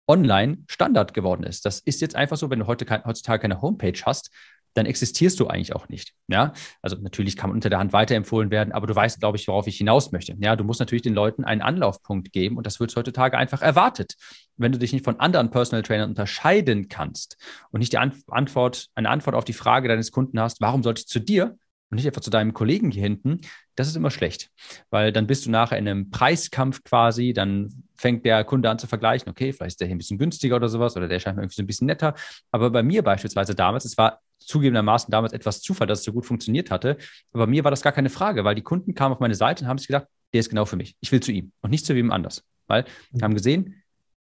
[0.07, 1.65] online Standard geworden ist.
[1.65, 4.31] Das ist jetzt einfach so, wenn du heute kein, heutzutage keine Homepage hast,
[4.75, 6.13] dann existierst du eigentlich auch nicht.
[6.29, 6.53] Ja,
[6.83, 9.67] also natürlich kann man unter der Hand weiterempfohlen werden, aber du weißt, glaube ich, worauf
[9.67, 10.37] ich hinaus möchte.
[10.41, 14.15] Ja, du musst natürlich den Leuten einen Anlaufpunkt geben und das wird heutzutage einfach erwartet.
[14.57, 17.37] Wenn du dich nicht von anderen Personal Trainern unterscheiden kannst
[17.71, 21.09] und nicht die Antwort, eine Antwort auf die Frage deines Kunden hast, warum sollte ich
[21.09, 21.57] zu dir
[21.91, 23.41] und nicht einfach zu deinem Kollegen hier hinten,
[23.75, 24.51] das ist immer schlecht,
[24.91, 28.87] weil dann bist du nachher in einem Preiskampf quasi, dann fängt der Kunde an zu
[28.87, 31.43] vergleichen, okay, vielleicht ist der hier ein bisschen günstiger oder sowas oder der scheint mir
[31.43, 32.15] irgendwie so ein bisschen netter.
[32.53, 36.27] Aber bei mir beispielsweise damals, es war zugegebenermaßen damals etwas Zufall, dass es so gut
[36.27, 36.97] funktioniert hatte.
[37.33, 39.69] Aber mir war das gar keine Frage, weil die Kunden kamen auf meine Seite und
[39.69, 40.97] haben sich gedacht, der ist genau für mich.
[41.01, 42.45] Ich will zu ihm und nicht zu wem anders.
[42.67, 43.83] Weil wir haben gesehen,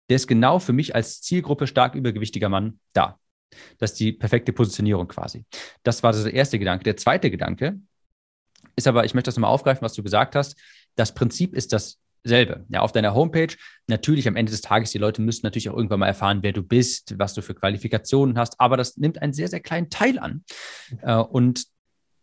[0.08, 3.18] der ist genau für mich als Zielgruppe stark übergewichtiger Mann da.
[3.78, 5.44] Das ist die perfekte Positionierung quasi.
[5.82, 6.84] Das war der erste Gedanke.
[6.84, 7.80] Der zweite Gedanke
[8.76, 10.56] ist aber, ich möchte das nochmal aufgreifen, was du gesagt hast.
[10.96, 12.64] Das Prinzip ist das selbe.
[12.68, 13.54] Ja, auf deiner Homepage.
[13.86, 16.62] Natürlich am Ende des Tages, die Leute müssen natürlich auch irgendwann mal erfahren, wer du
[16.62, 20.44] bist, was du für Qualifikationen hast, aber das nimmt einen sehr, sehr kleinen Teil an.
[21.02, 21.64] Äh, und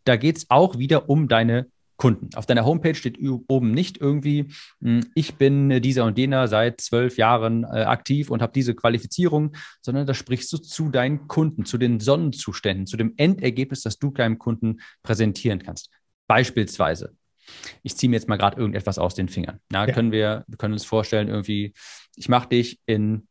[0.03, 2.29] da geht es auch wieder um deine Kunden.
[2.35, 4.47] Auf deiner Homepage steht oben nicht irgendwie,
[4.81, 9.55] hm, ich bin dieser und jener seit zwölf Jahren äh, aktiv und habe diese Qualifizierung,
[9.81, 14.11] sondern da sprichst du zu deinen Kunden, zu den Sonnenzuständen, zu dem Endergebnis, das du
[14.11, 15.89] deinem Kunden präsentieren kannst.
[16.27, 17.15] Beispielsweise,
[17.83, 19.59] ich ziehe mir jetzt mal gerade irgendetwas aus den Fingern.
[19.69, 19.93] Na, ja.
[19.93, 21.73] können wir, wir können uns vorstellen, irgendwie,
[22.15, 23.27] ich mache dich in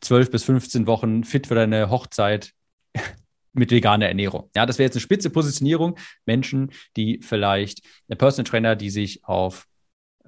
[0.00, 2.52] 12 bis 15 Wochen fit für deine Hochzeit
[3.52, 4.50] mit veganer Ernährung.
[4.54, 5.98] Ja, das wäre jetzt eine spitze Positionierung.
[6.26, 9.66] Menschen, die vielleicht, der Personal Trainer, die sich auf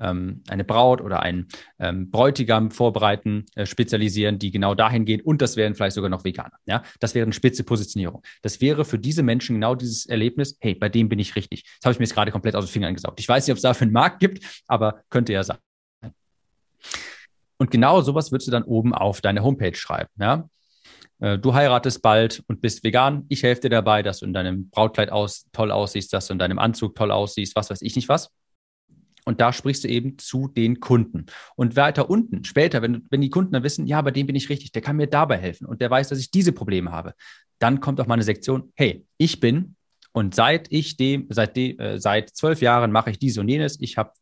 [0.00, 5.42] ähm, eine Braut oder einen ähm, Bräutigam vorbereiten, äh, spezialisieren, die genau dahin gehen und
[5.42, 6.56] das wären vielleicht sogar noch Veganer.
[6.66, 8.22] Ja, das wäre eine spitze Positionierung.
[8.42, 11.64] Das wäre für diese Menschen genau dieses Erlebnis, hey, bei dem bin ich richtig.
[11.64, 13.20] Das habe ich mir jetzt gerade komplett aus den Fingern gesaugt.
[13.20, 15.58] Ich weiß nicht, ob es dafür einen Markt gibt, aber könnte ja sein.
[17.58, 20.10] Und genau sowas würdest du dann oben auf deine Homepage schreiben.
[20.18, 20.48] Ja?
[21.20, 23.26] Äh, du heiratest bald und bist vegan.
[23.28, 26.38] Ich helfe dir dabei, dass du in deinem Brautkleid aus, toll aussiehst, dass du in
[26.38, 28.30] deinem Anzug toll aussiehst, was weiß ich nicht was.
[29.28, 31.26] Und da sprichst du eben zu den Kunden.
[31.54, 34.48] Und weiter unten, später, wenn, wenn die Kunden dann wissen, ja, bei dem bin ich
[34.48, 37.12] richtig, der kann mir dabei helfen und der weiß, dass ich diese Probleme habe,
[37.58, 39.76] dann kommt auch mal eine Sektion, hey, ich bin
[40.12, 43.78] und seit ich dem, seit, de, äh, seit zwölf Jahren mache ich dies und jenes,
[43.82, 44.12] ich habe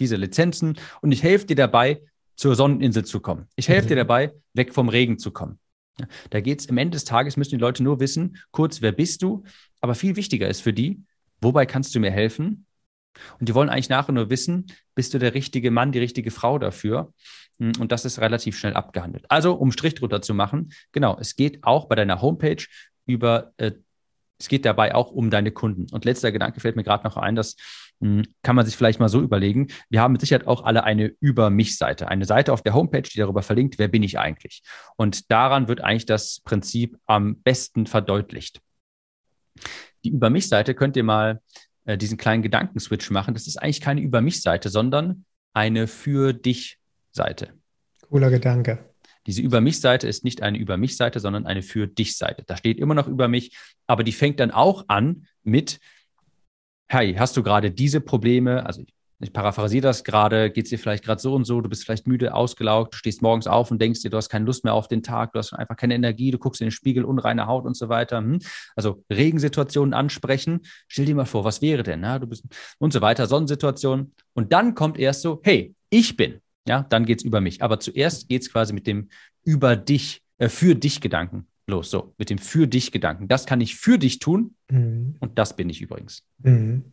[0.00, 2.02] diese Lizenzen und ich helfe dir dabei,
[2.34, 3.46] zur Sonneninsel zu kommen.
[3.54, 3.88] Ich helfe mhm.
[3.90, 5.60] dir dabei, weg vom Regen zu kommen.
[6.00, 8.90] Ja, da geht es am Ende des Tages, müssen die Leute nur wissen, kurz, wer
[8.90, 9.44] bist du?
[9.80, 11.04] Aber viel wichtiger ist für die,
[11.40, 12.65] wobei kannst du mir helfen?
[13.38, 16.58] Und die wollen eigentlich nachher nur wissen, bist du der richtige Mann, die richtige Frau
[16.58, 17.12] dafür?
[17.58, 19.24] Hm, und das ist relativ schnell abgehandelt.
[19.28, 22.64] Also, um Strich drunter zu machen, genau, es geht auch bei deiner Homepage
[23.06, 23.72] über, äh,
[24.38, 25.86] es geht dabei auch um deine Kunden.
[25.92, 27.56] Und letzter Gedanke fällt mir gerade noch ein, das
[28.00, 29.68] mh, hm, kann man sich vielleicht mal so überlegen.
[29.88, 33.18] Wir haben mit Sicherheit auch alle eine Über mich-Seite, eine Seite auf der Homepage, die
[33.18, 34.62] darüber verlinkt, wer bin ich eigentlich?
[34.96, 38.60] Und daran wird eigentlich das Prinzip am besten verdeutlicht.
[40.04, 41.40] Die Über mich-Seite könnt ihr mal
[41.86, 43.34] äh, diesen kleinen Gedankenswitch machen.
[43.34, 47.54] Das ist eigentlich keine Über mich-Seite, sondern eine Für dich-Seite.
[48.02, 48.90] Cooler Gedanke.
[49.26, 52.44] Diese Über mich-Seite ist nicht eine Über mich-Seite, sondern eine Für dich-Seite.
[52.46, 55.80] Da steht immer noch über mich, aber die fängt dann auch an mit,
[56.88, 58.66] hey, hast du gerade diese Probleme?
[58.66, 58.84] Also
[59.18, 62.06] ich paraphrasiere das gerade, geht es dir vielleicht gerade so und so, du bist vielleicht
[62.06, 64.88] müde, ausgelaugt, du stehst morgens auf und denkst dir, du hast keine Lust mehr auf
[64.88, 67.76] den Tag, du hast einfach keine Energie, du guckst in den Spiegel, unreine Haut und
[67.76, 68.18] so weiter.
[68.18, 68.40] Hm?
[68.74, 72.18] Also Regensituationen ansprechen, stell dir mal vor, was wäre denn, na?
[72.18, 72.44] du bist
[72.78, 74.12] und so weiter, Sonnensituation.
[74.34, 76.40] Und dann kommt erst so, hey, ich bin.
[76.68, 77.62] Ja, dann geht es über mich.
[77.62, 79.08] Aber zuerst geht es quasi mit dem
[79.44, 81.90] über dich, äh, für dich Gedanken los.
[81.90, 83.28] So, mit dem für dich Gedanken.
[83.28, 85.16] Das kann ich für dich tun mhm.
[85.20, 86.24] und das bin ich übrigens.
[86.38, 86.92] Mhm.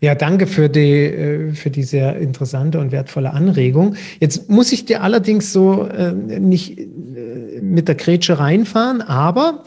[0.00, 3.96] Ja, danke für die, äh, für die sehr interessante und wertvolle Anregung.
[4.20, 9.64] Jetzt muss ich dir allerdings so äh, nicht äh, mit der Grätsche reinfahren, aber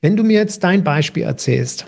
[0.00, 1.86] wenn du mir jetzt dein Beispiel erzählst,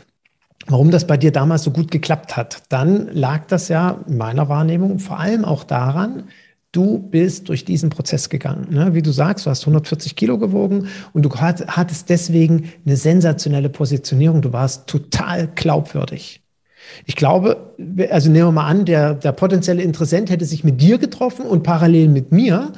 [0.66, 4.48] warum das bei dir damals so gut geklappt hat, dann lag das ja in meiner
[4.48, 6.24] Wahrnehmung vor allem auch daran,
[6.72, 8.66] du bist durch diesen Prozess gegangen.
[8.70, 8.94] Ne?
[8.94, 14.42] Wie du sagst, du hast 140 Kilo gewogen und du hattest deswegen eine sensationelle Positionierung.
[14.42, 16.42] Du warst total glaubwürdig.
[17.04, 17.74] Ich glaube,
[18.10, 21.62] also nehmen wir mal an, der, der potenzielle Interessent hätte sich mit dir getroffen und
[21.62, 22.72] parallel mit mir,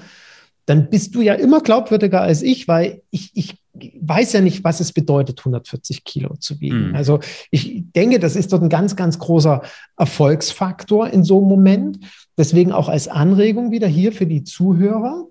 [0.66, 3.56] dann bist du ja immer glaubwürdiger als ich, weil ich, ich
[4.00, 6.90] weiß ja nicht, was es bedeutet, 140 Kilo zu wiegen.
[6.90, 6.94] Mhm.
[6.94, 9.62] Also ich denke, das ist dort ein ganz, ganz großer
[9.96, 12.00] Erfolgsfaktor in so einem Moment.
[12.36, 15.26] Deswegen auch als Anregung wieder hier für die Zuhörer.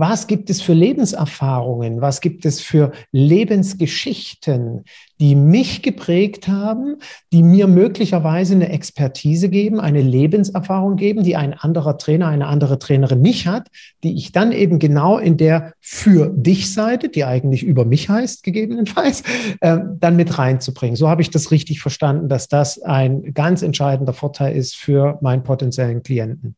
[0.00, 2.00] Was gibt es für Lebenserfahrungen?
[2.00, 4.84] Was gibt es für Lebensgeschichten,
[5.18, 6.98] die mich geprägt haben,
[7.32, 12.78] die mir möglicherweise eine Expertise geben, eine Lebenserfahrung geben, die ein anderer Trainer, eine andere
[12.78, 13.66] Trainerin nicht hat,
[14.04, 18.44] die ich dann eben genau in der für dich Seite, die eigentlich über mich heißt,
[18.44, 19.24] gegebenenfalls,
[19.60, 20.94] äh, dann mit reinzubringen.
[20.94, 25.42] So habe ich das richtig verstanden, dass das ein ganz entscheidender Vorteil ist für meinen
[25.42, 26.54] potenziellen Klienten.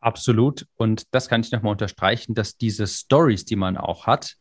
[0.00, 0.66] Absolut.
[0.76, 4.36] Und das kann ich nochmal unterstreichen, dass diese Stories, die man auch hat,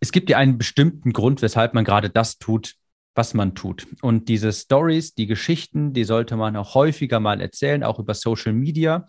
[0.00, 2.74] es gibt ja einen bestimmten Grund, weshalb man gerade das tut,
[3.14, 3.86] was man tut.
[4.00, 8.52] Und diese Stories, die Geschichten, die sollte man auch häufiger mal erzählen, auch über Social
[8.52, 9.06] Media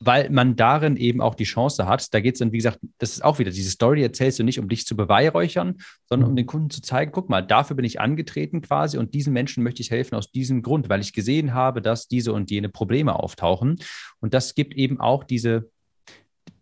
[0.00, 2.12] weil man darin eben auch die Chance hat.
[2.12, 4.58] Da geht es dann, wie gesagt, das ist auch wieder, diese Story erzählst du nicht,
[4.58, 5.76] um dich zu beweihräuchern,
[6.06, 6.36] sondern um mhm.
[6.36, 9.82] den Kunden zu zeigen, guck mal, dafür bin ich angetreten quasi und diesen Menschen möchte
[9.82, 13.76] ich helfen aus diesem Grund, weil ich gesehen habe, dass diese und jene Probleme auftauchen.
[14.20, 15.70] Und das gibt eben auch diese,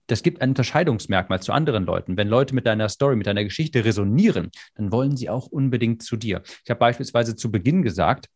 [0.07, 2.16] das gibt ein Unterscheidungsmerkmal zu anderen Leuten.
[2.16, 6.16] Wenn Leute mit deiner Story, mit deiner Geschichte resonieren, dann wollen sie auch unbedingt zu
[6.16, 6.42] dir.
[6.64, 8.27] Ich habe beispielsweise zu Beginn gesagt,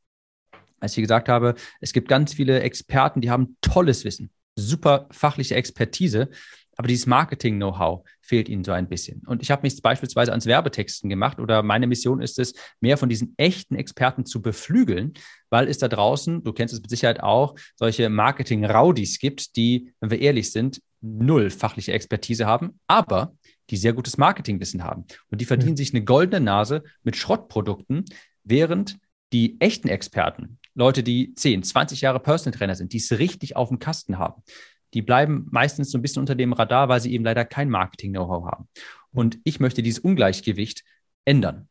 [0.81, 5.55] als ich gesagt habe, es gibt ganz viele Experten, die haben tolles Wissen super fachliche
[5.55, 6.29] Expertise,
[6.77, 9.23] aber dieses Marketing-Know-how fehlt ihnen so ein bisschen.
[9.27, 13.09] Und ich habe mich beispielsweise ans Werbetexten gemacht oder meine Mission ist es, mehr von
[13.09, 15.15] diesen echten Experten zu beflügeln,
[15.49, 20.11] weil es da draußen, du kennst es mit Sicherheit auch, solche Marketing-Raudis gibt, die, wenn
[20.11, 23.35] wir ehrlich sind, null fachliche Expertise haben, aber
[23.71, 25.07] die sehr gutes Marketingwissen haben.
[25.31, 25.77] Und die verdienen mhm.
[25.79, 28.05] sich eine goldene Nase mit Schrottprodukten,
[28.45, 28.99] während
[29.33, 33.69] die echten Experten, Leute, die 10, 20 Jahre Personal Trainer sind, die es richtig auf
[33.69, 34.43] dem Kasten haben,
[34.95, 38.45] die bleiben meistens so ein bisschen unter dem Radar, weil sie eben leider kein Marketing-Know-how
[38.45, 38.69] haben.
[39.11, 40.85] Und ich möchte dieses Ungleichgewicht
[41.25, 41.69] ändern.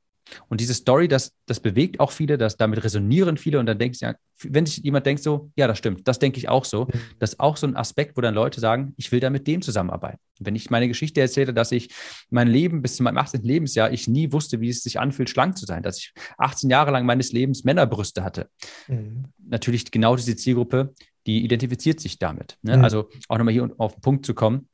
[0.49, 3.99] Und diese Story, das, das bewegt auch viele, das, damit resonieren viele und dann denkst
[3.99, 6.85] du ja, wenn sich jemand denkt so, ja, das stimmt, das denke ich auch so,
[6.85, 6.99] mhm.
[7.19, 9.61] das ist auch so ein Aspekt, wo dann Leute sagen, ich will da mit dem
[9.61, 10.19] zusammenarbeiten.
[10.39, 11.89] wenn ich meine Geschichte erzähle, dass ich
[12.29, 13.43] mein Leben bis zu meinem 18.
[13.43, 16.91] Lebensjahr, ich nie wusste, wie es sich anfühlt, schlank zu sein, dass ich 18 Jahre
[16.91, 18.49] lang meines Lebens Männerbrüste hatte.
[18.87, 19.25] Mhm.
[19.47, 20.93] Natürlich genau diese Zielgruppe,
[21.25, 22.57] die identifiziert sich damit.
[22.61, 22.77] Ne?
[22.77, 22.83] Mhm.
[22.83, 24.67] Also auch nochmal hier auf den Punkt zu kommen,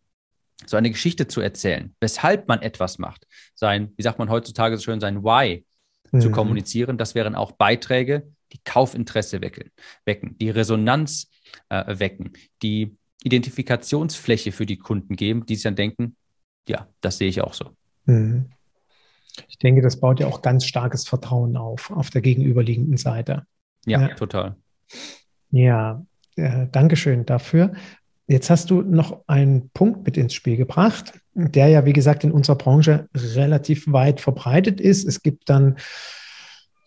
[0.65, 4.83] so eine Geschichte zu erzählen, weshalb man etwas macht, sein, wie sagt man heutzutage so
[4.83, 5.65] schön, sein Why
[6.11, 6.21] mhm.
[6.21, 9.71] zu kommunizieren, das wären auch Beiträge, die Kaufinteresse wecken,
[10.05, 11.29] wecken die Resonanz
[11.69, 16.15] äh, wecken, die Identifikationsfläche für die Kunden geben, die sich dann denken,
[16.67, 17.69] ja, das sehe ich auch so.
[18.05, 18.51] Mhm.
[19.47, 23.45] Ich denke, das baut ja auch ganz starkes Vertrauen auf, auf der gegenüberliegenden Seite.
[23.85, 24.15] Ja, ja.
[24.15, 24.55] total.
[25.51, 27.73] Ja, äh, Dankeschön dafür.
[28.31, 32.31] Jetzt hast du noch einen Punkt mit ins Spiel gebracht, der ja, wie gesagt, in
[32.31, 35.05] unserer Branche relativ weit verbreitet ist.
[35.05, 35.75] Es gibt dann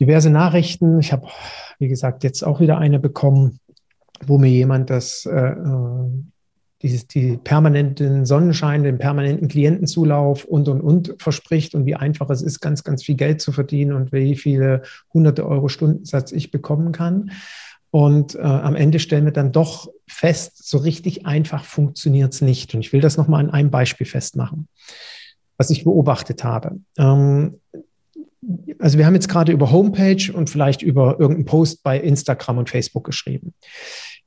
[0.00, 1.00] diverse Nachrichten.
[1.00, 1.28] Ich habe,
[1.78, 3.60] wie gesagt, jetzt auch wieder eine bekommen,
[4.24, 6.10] wo mir jemand das, äh, äh
[6.80, 12.40] dieses, die permanenten Sonnenschein, den permanenten Klientenzulauf und, und, und verspricht und wie einfach es
[12.40, 16.92] ist, ganz, ganz viel Geld zu verdienen und wie viele hunderte Euro Stundensatz ich bekommen
[16.92, 17.30] kann.
[17.94, 22.74] Und äh, am Ende stellen wir dann doch fest, so richtig einfach funktioniert es nicht.
[22.74, 24.66] Und ich will das nochmal an einem Beispiel festmachen,
[25.58, 26.80] was ich beobachtet habe.
[26.98, 27.60] Ähm,
[28.80, 32.68] also wir haben jetzt gerade über Homepage und vielleicht über irgendeinen Post bei Instagram und
[32.68, 33.54] Facebook geschrieben.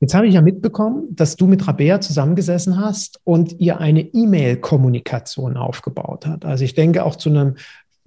[0.00, 5.58] Jetzt habe ich ja mitbekommen, dass du mit Rabea zusammengesessen hast und ihr eine E-Mail-Kommunikation
[5.58, 6.46] aufgebaut hat.
[6.46, 7.56] Also ich denke auch zu einem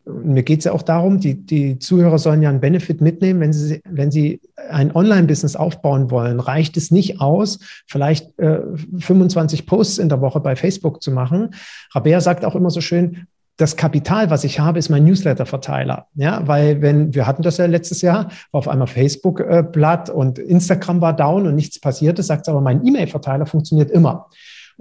[0.05, 3.53] mir geht es ja auch darum, die, die Zuhörer sollen ja einen Benefit mitnehmen, wenn
[3.53, 8.59] sie, wenn sie ein Online-Business aufbauen wollen, reicht es nicht aus, vielleicht äh,
[8.99, 11.53] 25 Posts in der Woche bei Facebook zu machen.
[11.93, 16.07] Rabea sagt auch immer so schön, das Kapital, was ich habe, ist mein Newsletter-Verteiler.
[16.15, 20.09] Ja, weil wenn, wir hatten das ja letztes Jahr, war auf einmal Facebook äh, platt
[20.09, 24.29] und Instagram war down und nichts passierte, sagt aber, mein E-Mail-Verteiler funktioniert immer.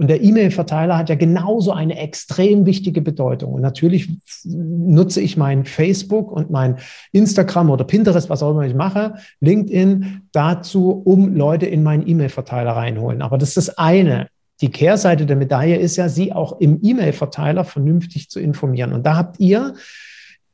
[0.01, 3.53] Und der E-Mail-Verteiler hat ja genauso eine extrem wichtige Bedeutung.
[3.53, 4.09] Und natürlich
[4.47, 6.77] nutze ich mein Facebook und mein
[7.13, 12.71] Instagram oder Pinterest, was auch immer ich mache, LinkedIn dazu, um Leute in meinen E-Mail-Verteiler
[12.71, 13.21] reinholen.
[13.21, 14.29] Aber das ist das eine.
[14.63, 18.95] Die Kehrseite der Medaille ist ja, sie auch im E-Mail-Verteiler vernünftig zu informieren.
[18.95, 19.75] Und da habt ihr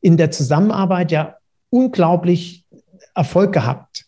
[0.00, 1.36] in der Zusammenarbeit ja
[1.70, 2.64] unglaublich
[3.14, 4.06] Erfolg gehabt.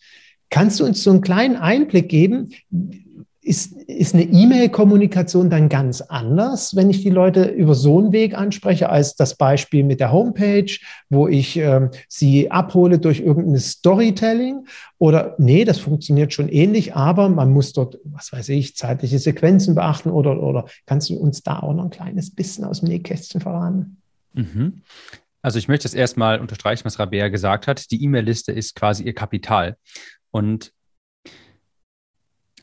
[0.49, 2.49] Kannst du uns so einen kleinen Einblick geben?
[3.49, 8.37] Ist, ist eine E-Mail-Kommunikation dann ganz anders, wenn ich die Leute über so einen Weg
[8.37, 10.71] anspreche, als das Beispiel mit der Homepage,
[11.09, 14.67] wo ich äh, sie abhole durch irgendein Storytelling?
[14.99, 19.73] Oder nee, das funktioniert schon ähnlich, aber man muss dort, was weiß ich, zeitliche Sequenzen
[19.73, 23.41] beachten oder, oder kannst du uns da auch noch ein kleines bisschen aus dem Nähkästchen
[23.41, 23.97] verraten?
[24.33, 24.83] Mhm.
[25.41, 27.89] Also ich möchte es erstmal unterstreichen, was Rabea gesagt hat.
[27.89, 29.75] Die E-Mail-Liste ist quasi ihr Kapital.
[30.29, 30.71] Und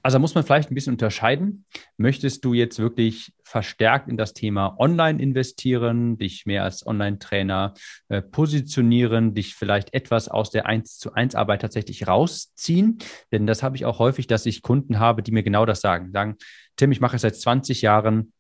[0.06, 1.64] also muss man vielleicht ein bisschen unterscheiden.
[1.96, 7.74] Möchtest du jetzt wirklich verstärkt in das Thema Online investieren, dich mehr als Online-Trainer
[8.08, 12.98] äh, positionieren, dich vielleicht etwas aus der 1 zu 1 Arbeit tatsächlich rausziehen?
[13.32, 16.12] Denn das habe ich auch häufig, dass ich Kunden habe, die mir genau das sagen.
[16.12, 16.36] Sagen,
[16.76, 18.32] Tim, ich mache seit 20 Jahren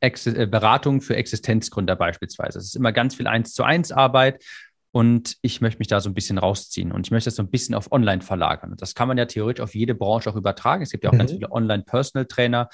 [0.00, 2.58] Ex äh, Beratung für Existenzgründer beispielsweise.
[2.58, 4.44] Es ist immer ganz viel 1 zu 1 Arbeit
[4.92, 7.50] und ich möchte mich da so ein bisschen rausziehen und ich möchte das so ein
[7.50, 8.72] bisschen auf Online verlagern.
[8.72, 10.82] Und das kann man ja theoretisch auf jede Branche auch übertragen.
[10.82, 11.18] Es gibt ja auch mhm.
[11.18, 12.68] ganz viele Online-Personal-Trainer.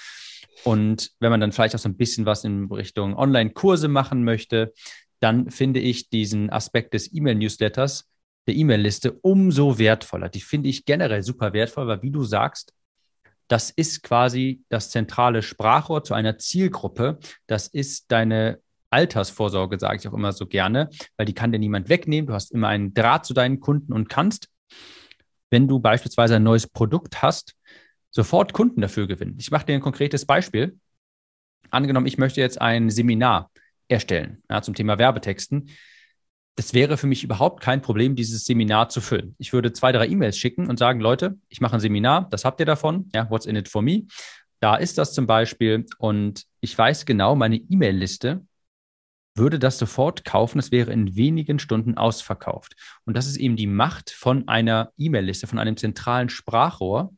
[0.65, 4.73] Und wenn man dann vielleicht auch so ein bisschen was in Richtung Online-Kurse machen möchte,
[5.21, 8.09] dann finde ich diesen Aspekt des E-Mail-Newsletters,
[8.49, 10.29] der E-Mail-Liste, umso wertvoller.
[10.29, 12.73] Die finde ich generell super wertvoll, weil wie du sagst,
[13.47, 17.19] das ist quasi das zentrale Sprachrohr zu einer Zielgruppe.
[17.47, 21.89] Das ist deine Altersvorsorge, sage ich auch immer so gerne, weil die kann dir niemand
[21.89, 22.27] wegnehmen.
[22.27, 24.49] Du hast immer einen Draht zu deinen Kunden und kannst,
[25.51, 27.55] wenn du beispielsweise ein neues Produkt hast,
[28.11, 29.37] sofort Kunden dafür gewinnen.
[29.39, 30.79] Ich mache dir ein konkretes Beispiel.
[31.71, 33.51] Angenommen, ich möchte jetzt ein Seminar
[33.89, 35.71] erstellen ja, zum Thema Werbetexten.
[36.57, 39.37] Das wäre für mich überhaupt kein Problem, dieses Seminar zu füllen.
[39.39, 42.59] Ich würde zwei, drei E-Mails schicken und sagen, Leute, ich mache ein Seminar, das habt
[42.59, 44.07] ihr davon, ja, what's in it for me?
[44.61, 48.45] Da ist das zum Beispiel und ich weiß genau, meine E-Mail-Liste
[49.39, 50.59] würde das sofort kaufen.
[50.59, 52.75] Es wäre in wenigen Stunden ausverkauft.
[53.05, 57.15] Und das ist eben die Macht von einer E-Mail-Liste, von einem zentralen Sprachrohr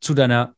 [0.00, 0.54] zu deiner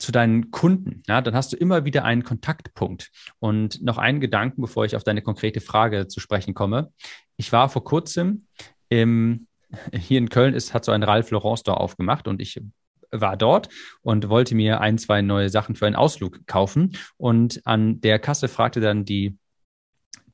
[0.00, 1.02] zu deinen Kunden.
[1.06, 3.10] Ja, dann hast du immer wieder einen Kontaktpunkt.
[3.38, 6.90] Und noch einen Gedanken, bevor ich auf deine konkrete Frage zu sprechen komme.
[7.36, 8.46] Ich war vor kurzem
[8.88, 9.46] im,
[9.92, 12.62] hier in Köln ist, hat so ein Ralph Lauren Store aufgemacht und ich
[13.10, 13.68] war dort
[14.02, 16.96] und wollte mir ein, zwei neue Sachen für einen Ausflug kaufen.
[17.16, 19.36] Und an der Kasse fragte dann die,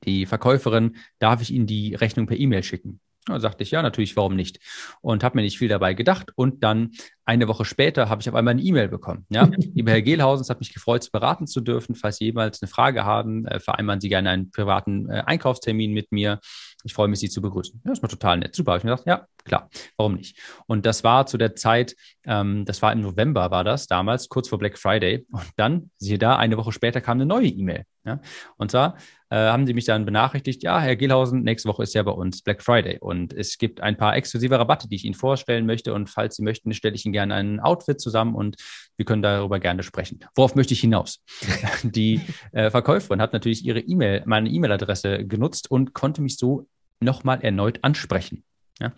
[0.05, 3.01] die Verkäuferin, darf ich Ihnen die Rechnung per E-Mail schicken?
[3.27, 4.61] Da sagte ich, ja, natürlich, warum nicht?
[5.01, 6.31] Und habe mir nicht viel dabei gedacht.
[6.37, 6.93] Und dann
[7.25, 9.27] eine Woche später habe ich auf einmal eine E-Mail bekommen.
[9.31, 11.97] Ja, lieber Herr Gehlhausen, es hat mich gefreut, Sie beraten zu dürfen.
[11.97, 16.13] Falls Sie jemals eine Frage haben, äh, vereinbaren Sie gerne einen privaten äh, Einkaufstermin mit
[16.13, 16.39] mir.
[16.85, 17.83] Ich freue mich, Sie zu begrüßen.
[17.85, 18.55] Ja, das war total nett.
[18.55, 18.73] Super.
[18.73, 20.39] Habe ich mir gedacht, ja, klar, warum nicht?
[20.67, 24.49] Und das war zu der Zeit, ähm, das war im November, war das damals, kurz
[24.49, 25.27] vor Black Friday.
[25.33, 27.85] Und dann, siehe da, eine Woche später kam eine neue E-Mail.
[28.07, 28.21] Ja?
[28.57, 28.97] Und zwar
[29.31, 32.43] äh, haben sie mich dann benachrichtigt, ja, Herr Gehlhausen, nächste Woche ist ja bei uns
[32.43, 36.09] Black Friday und es gibt ein paar exklusive Rabatte, die ich Ihnen vorstellen möchte und
[36.09, 38.57] falls Sie möchten, stelle ich Ihnen gerne ein Outfit zusammen und
[38.97, 40.21] wir können darüber gerne sprechen.
[40.37, 41.23] Worauf möchte ich hinaus?
[41.83, 42.21] Die
[42.53, 46.69] äh, Verkäuferin hat natürlich ihre E-Mail, meine E-Mail-Adresse genutzt und konnte mich so
[47.01, 48.45] nochmal erneut ansprechen.
[48.81, 48.93] Ja?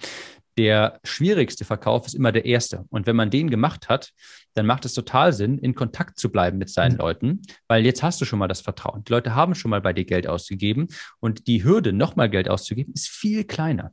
[0.59, 2.85] Der schwierigste Verkauf ist immer der erste.
[2.91, 4.11] Und wenn man den gemacht hat,
[4.55, 6.99] dann macht es total Sinn, in Kontakt zu bleiben mit seinen mhm.
[6.99, 9.05] Leuten, weil jetzt hast du schon mal das Vertrauen.
[9.05, 10.89] Die Leute haben schon mal bei dir Geld ausgegeben
[11.21, 13.93] und die Hürde, nochmal Geld auszugeben, ist viel kleiner.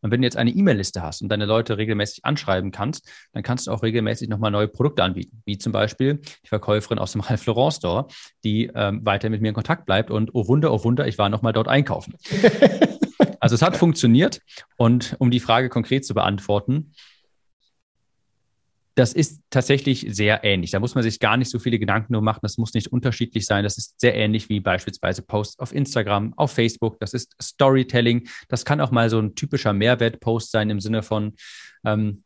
[0.00, 3.66] Und wenn du jetzt eine E-Mail-Liste hast und deine Leute regelmäßig anschreiben kannst, dann kannst
[3.66, 5.42] du auch regelmäßig nochmal neue Produkte anbieten.
[5.44, 8.06] Wie zum Beispiel die Verkäuferin aus dem Ralph Lauren Store,
[8.44, 11.28] die ähm, weiter mit mir in Kontakt bleibt und oh Wunder, oh Wunder, ich war
[11.28, 12.14] nochmal dort einkaufen.
[13.42, 14.40] also es hat funktioniert.
[14.76, 16.92] Und um die Frage konkret zu beantworten,
[18.94, 20.70] das ist tatsächlich sehr ähnlich.
[20.70, 22.38] Da muss man sich gar nicht so viele Gedanken nur machen.
[22.42, 23.64] Das muss nicht unterschiedlich sein.
[23.64, 27.00] Das ist sehr ähnlich wie beispielsweise Posts auf Instagram, auf Facebook.
[27.00, 28.28] Das ist Storytelling.
[28.46, 31.34] Das kann auch mal so ein typischer Mehrwert-Post sein im Sinne von,
[31.84, 32.22] ähm,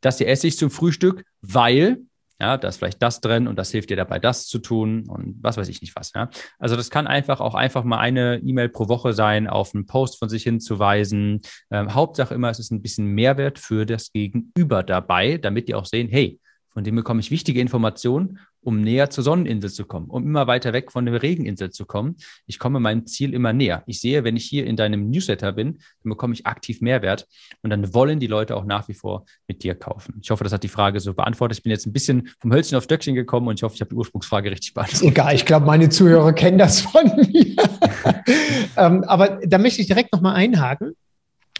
[0.00, 1.98] das hier esse ich zum Frühstück, weil
[2.40, 5.36] Ja, da ist vielleicht das drin und das hilft dir dabei, das zu tun und
[5.40, 6.12] was weiß ich nicht was.
[6.14, 6.28] Ja.
[6.58, 10.18] Also das kann einfach auch einfach mal eine E-Mail pro Woche sein, auf einen Post
[10.18, 11.40] von sich hinzuweisen.
[11.70, 15.86] Ähm, Hauptsache immer, es ist ein bisschen Mehrwert für das Gegenüber dabei, damit die auch
[15.86, 16.40] sehen, hey,
[16.70, 20.72] von dem bekomme ich wichtige Informationen, um näher zur Sonneninsel zu kommen, um immer weiter
[20.72, 22.16] weg von der Regeninsel zu kommen.
[22.46, 23.82] Ich komme meinem Ziel immer näher.
[23.86, 27.26] Ich sehe, wenn ich hier in deinem Newsletter bin, dann bekomme ich aktiv Mehrwert
[27.62, 30.20] und dann wollen die Leute auch nach wie vor mit dir kaufen.
[30.22, 31.58] Ich hoffe, das hat die Frage so beantwortet.
[31.58, 33.90] Ich bin jetzt ein bisschen vom Hölzchen auf Stöckchen gekommen und ich hoffe, ich habe
[33.90, 35.08] die Ursprungsfrage richtig beantwortet.
[35.08, 37.56] Egal, ich glaube, meine Zuhörer kennen das von mir.
[38.76, 40.94] ähm, aber da möchte ich direkt nochmal einhaken,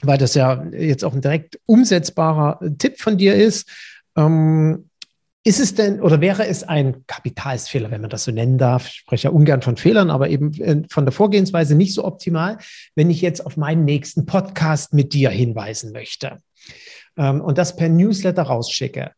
[0.03, 3.68] weil das ja jetzt auch ein direkt umsetzbarer Tipp von dir ist.
[4.16, 4.88] Ähm,
[5.45, 8.86] ist es denn oder wäre es ein Kapitalsfehler, wenn man das so nennen darf?
[8.86, 12.59] Ich spreche ja ungern von Fehlern, aber eben äh, von der Vorgehensweise nicht so optimal,
[12.95, 16.38] wenn ich jetzt auf meinen nächsten Podcast mit dir hinweisen möchte
[17.16, 19.11] ähm, und das per Newsletter rausschicke.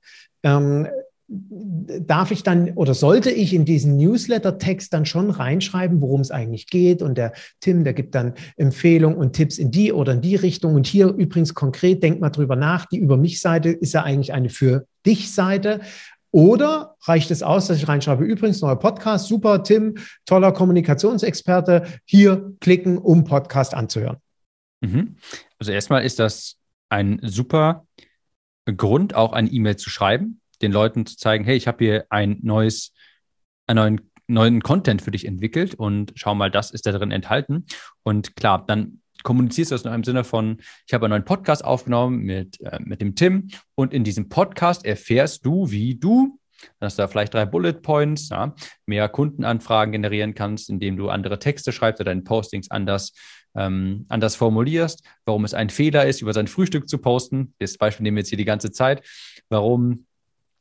[0.43, 0.89] Ähm,
[1.27, 6.66] darf ich dann oder sollte ich in diesen Newsletter-Text dann schon reinschreiben, worum es eigentlich
[6.68, 7.01] geht?
[7.01, 10.75] Und der Tim, der gibt dann Empfehlungen und Tipps in die oder in die Richtung.
[10.75, 14.51] Und hier übrigens konkret, denk mal drüber nach, die Über mich-Seite ist ja eigentlich eine
[14.51, 15.81] Für dich-Seite.
[16.35, 22.57] Oder reicht es aus, dass ich reinschreibe, übrigens neuer Podcast, super, Tim, toller Kommunikationsexperte, hier
[22.61, 24.16] klicken, um Podcast anzuhören?
[24.80, 25.14] Mhm.
[25.61, 26.57] Also erstmal ist das
[26.89, 27.87] ein super
[28.64, 32.41] Grund, auch eine E-Mail zu schreiben, den Leuten zu zeigen, hey, ich habe hier ein
[32.43, 32.93] neues,
[33.68, 37.66] einen neuen, neuen Content für dich entwickelt und schau mal, das ist da drin enthalten.
[38.03, 41.64] Und klar, dann kommunizierst du das noch im Sinne von, ich habe einen neuen Podcast
[41.64, 46.39] aufgenommen mit, äh, mit dem Tim und in diesem Podcast erfährst du, wie du
[46.81, 48.55] dass du da vielleicht drei Bullet Points, ja,
[48.87, 53.12] mehr Kundenanfragen generieren kannst, indem du andere Texte schreibst oder deine Postings anders,
[53.55, 57.55] ähm, anders formulierst, warum es ein Fehler ist, über sein Frühstück zu posten.
[57.59, 59.03] Das Beispiel nehmen wir jetzt hier die ganze Zeit.
[59.49, 60.07] Warum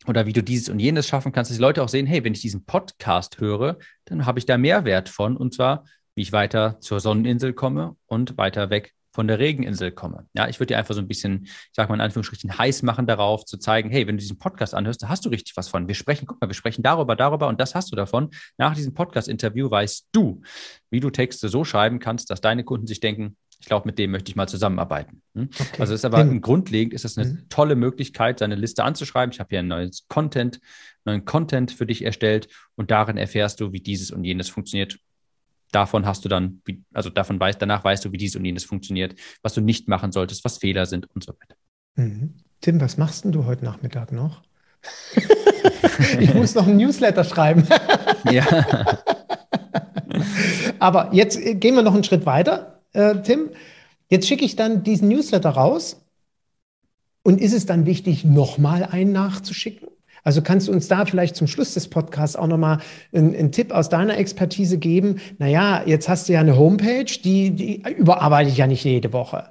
[0.06, 2.34] oder wie du dieses und jenes schaffen kannst, dass die Leute auch sehen, hey, wenn
[2.34, 5.86] ich diesen Podcast höre, dann habe ich da Mehrwert von und zwar
[6.16, 10.28] wie ich weiter zur Sonneninsel komme und weiter weg von der Regeninsel komme.
[10.34, 13.06] Ja, ich würde dir einfach so ein bisschen, ich sag mal in Anführungsstrichen, heiß machen
[13.06, 15.88] darauf, zu zeigen, hey, wenn du diesen Podcast anhörst, da hast du richtig was von.
[15.88, 18.32] Wir sprechen, guck mal, wir sprechen darüber, darüber und das hast du davon.
[18.58, 20.42] Nach diesem Podcast-Interview weißt du,
[20.90, 24.12] wie du Texte so schreiben kannst, dass deine Kunden sich denken, ich glaube, mit dem
[24.12, 25.22] möchte ich mal zusammenarbeiten.
[25.36, 25.50] Hm?
[25.54, 25.80] Okay.
[25.80, 26.42] Also ist aber hm.
[26.42, 27.50] grundlegend ist das eine hm.
[27.50, 29.32] tolle Möglichkeit, seine Liste anzuschreiben.
[29.32, 30.60] Ich habe hier ein neues Content,
[31.06, 34.98] neuen Content für dich erstellt und darin erfährst du, wie dieses und jenes funktioniert
[35.74, 36.62] davon hast du dann,
[36.94, 40.12] also davon weißt, danach weißt du, wie dies und jenes funktioniert, was du nicht machen
[40.12, 41.56] solltest, was Fehler sind und so weiter.
[41.96, 42.36] Mhm.
[42.62, 44.42] Tim, was machst denn du heute Nachmittag noch?
[46.20, 47.68] ich muss noch ein Newsletter schreiben.
[48.32, 48.46] ja.
[50.80, 53.50] Aber jetzt äh, gehen wir noch einen Schritt weiter, äh, Tim.
[54.10, 56.00] Jetzt schicke ich dann diesen Newsletter raus.
[57.24, 59.88] Und ist es dann wichtig, nochmal einen nachzuschicken?
[60.24, 62.80] Also kannst du uns da vielleicht zum Schluss des Podcasts auch nochmal
[63.14, 65.20] einen, einen Tipp aus deiner Expertise geben?
[65.38, 69.46] Naja, jetzt hast du ja eine Homepage, die, die überarbeite ich ja nicht jede Woche.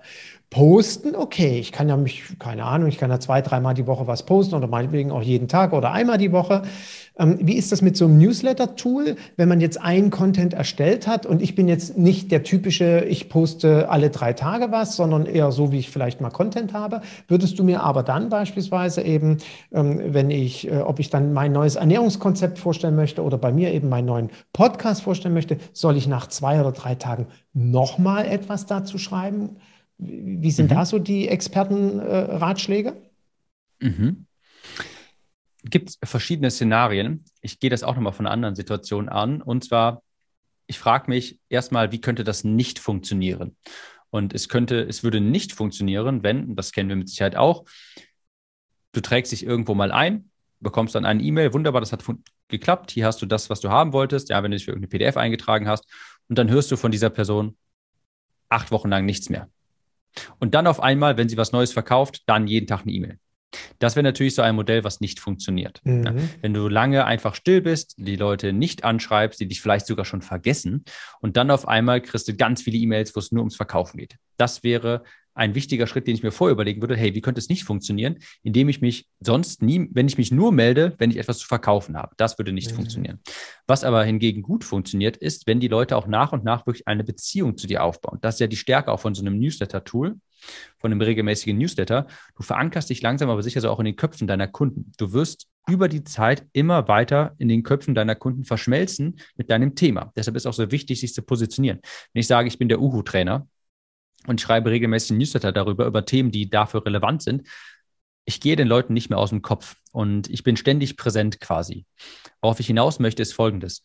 [0.53, 4.07] Posten, okay, ich kann ja mich, keine Ahnung, ich kann ja zwei, dreimal die Woche
[4.07, 6.61] was posten oder meinetwegen auch jeden Tag oder einmal die Woche.
[7.19, 11.25] Ähm, wie ist das mit so einem Newsletter-Tool, wenn man jetzt einen Content erstellt hat
[11.25, 15.53] und ich bin jetzt nicht der typische, ich poste alle drei Tage was, sondern eher
[15.53, 19.39] so, wie ich vielleicht mal Content habe, würdest du mir aber dann beispielsweise eben,
[19.73, 23.73] ähm, wenn ich, äh, ob ich dann mein neues Ernährungskonzept vorstellen möchte oder bei mir
[23.73, 28.67] eben meinen neuen Podcast vorstellen möchte, soll ich nach zwei oder drei Tagen nochmal etwas
[28.67, 29.57] dazu schreiben?
[29.99, 30.75] Wie sind mhm.
[30.75, 32.97] da so die Expertenratschläge?
[33.81, 34.27] Äh, mhm.
[35.65, 37.25] Gibt es verschiedene Szenarien.
[37.41, 39.41] Ich gehe das auch nochmal von einer anderen Situation an.
[39.41, 40.03] Und zwar,
[40.67, 43.57] ich frage mich erstmal, wie könnte das nicht funktionieren?
[44.11, 47.65] Und es könnte, es würde nicht funktionieren, wenn, das kennen wir mit Sicherheit auch,
[48.93, 50.31] du trägst dich irgendwo mal ein,
[50.61, 52.05] bekommst dann eine E-Mail, wunderbar, das hat
[52.49, 54.91] geklappt, hier hast du das, was du haben wolltest, ja, wenn du dich für irgendeine
[54.91, 55.87] PDF eingetragen hast,
[56.29, 57.57] und dann hörst du von dieser Person
[58.49, 59.49] acht Wochen lang nichts mehr.
[60.39, 63.19] Und dann auf einmal, wenn sie was Neues verkauft, dann jeden Tag eine E-Mail.
[63.79, 65.81] Das wäre natürlich so ein Modell, was nicht funktioniert.
[65.85, 66.05] Mhm.
[66.05, 70.05] Ja, wenn du lange einfach still bist, die Leute nicht anschreibst, die dich vielleicht sogar
[70.05, 70.85] schon vergessen
[71.21, 74.17] und dann auf einmal kriegst du ganz viele E-Mails, wo es nur ums Verkaufen geht.
[74.39, 75.05] Das wäre
[75.35, 78.19] ein wichtiger Schritt, den ich mir vorher überlegen würde, hey, wie könnte es nicht funktionieren,
[78.43, 81.97] indem ich mich sonst nie, wenn ich mich nur melde, wenn ich etwas zu verkaufen
[81.97, 82.15] habe.
[82.17, 82.77] Das würde nicht mhm.
[82.77, 83.21] funktionieren.
[83.67, 87.05] Was aber hingegen gut funktioniert, ist, wenn die Leute auch nach und nach wirklich eine
[87.05, 88.19] Beziehung zu dir aufbauen.
[88.21, 90.17] Das ist ja die Stärke auch von so einem Newsletter-Tool,
[90.79, 92.07] von einem regelmäßigen Newsletter.
[92.37, 94.93] Du verankerst dich langsam aber sicher so auch in den Köpfen deiner Kunden.
[94.99, 99.75] Du wirst über die Zeit immer weiter in den Köpfen deiner Kunden verschmelzen mit deinem
[99.75, 100.13] Thema.
[100.17, 101.81] Deshalb ist auch so wichtig, sich zu positionieren.
[102.13, 103.47] Wenn ich sage, ich bin der Uhu-Trainer,
[104.27, 107.47] und schreibe regelmäßig Newsletter darüber, über Themen, die dafür relevant sind,
[108.25, 111.87] ich gehe den Leuten nicht mehr aus dem Kopf und ich bin ständig präsent quasi.
[112.41, 113.83] Worauf ich hinaus möchte, ist Folgendes.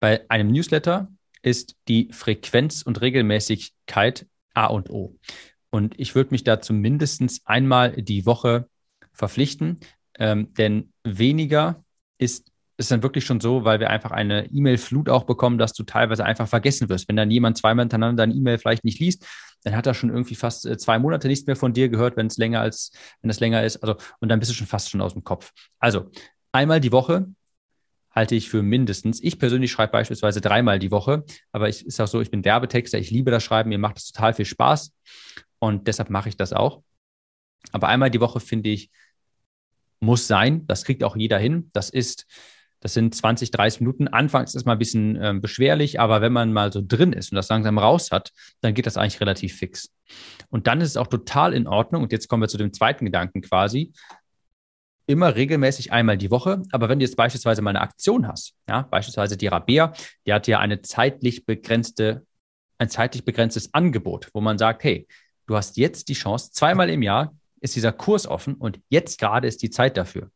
[0.00, 1.08] Bei einem Newsletter
[1.42, 5.18] ist die Frequenz und Regelmäßigkeit A und O.
[5.70, 8.68] Und ich würde mich dazu mindestens einmal die Woche
[9.12, 9.80] verpflichten,
[10.18, 11.84] ähm, denn weniger
[12.18, 15.84] ist ist dann wirklich schon so, weil wir einfach eine E-Mail-Flut auch bekommen, dass du
[15.84, 17.08] teilweise einfach vergessen wirst.
[17.08, 19.26] Wenn dann jemand zweimal hintereinander deine E-Mail vielleicht nicht liest,
[19.62, 22.26] dann hat er schon irgendwie fast äh, zwei Monate nichts mehr von dir gehört, wenn
[22.26, 22.90] es länger als,
[23.22, 23.78] wenn es länger ist.
[23.78, 25.52] Also, und dann bist du schon fast schon aus dem Kopf.
[25.78, 26.10] Also,
[26.52, 27.26] einmal die Woche
[28.10, 29.22] halte ich für mindestens.
[29.22, 32.98] Ich persönlich schreibe beispielsweise dreimal die Woche, aber ich ist auch so, ich bin Werbetexter,
[32.98, 34.92] ich liebe das Schreiben, mir macht das total viel Spaß
[35.58, 36.82] und deshalb mache ich das auch.
[37.72, 38.90] Aber einmal die Woche finde ich,
[40.00, 40.66] muss sein.
[40.66, 41.70] Das kriegt auch jeder hin.
[41.72, 42.26] Das ist
[42.84, 44.08] das sind 20, 30 Minuten.
[44.08, 47.32] Anfangs ist es mal ein bisschen äh, beschwerlich, aber wenn man mal so drin ist
[47.32, 48.30] und das langsam raus hat,
[48.60, 49.90] dann geht das eigentlich relativ fix.
[50.50, 52.02] Und dann ist es auch total in Ordnung.
[52.02, 53.94] Und jetzt kommen wir zu dem zweiten Gedanken quasi.
[55.06, 56.60] Immer regelmäßig einmal die Woche.
[56.72, 59.94] Aber wenn du jetzt beispielsweise mal eine Aktion hast, ja, beispielsweise die Rabea,
[60.26, 62.26] die hat ja eine zeitlich begrenzte,
[62.76, 65.08] ein zeitlich begrenztes Angebot, wo man sagt, hey,
[65.46, 69.48] du hast jetzt die Chance, zweimal im Jahr ist dieser Kurs offen und jetzt gerade
[69.48, 70.30] ist die Zeit dafür.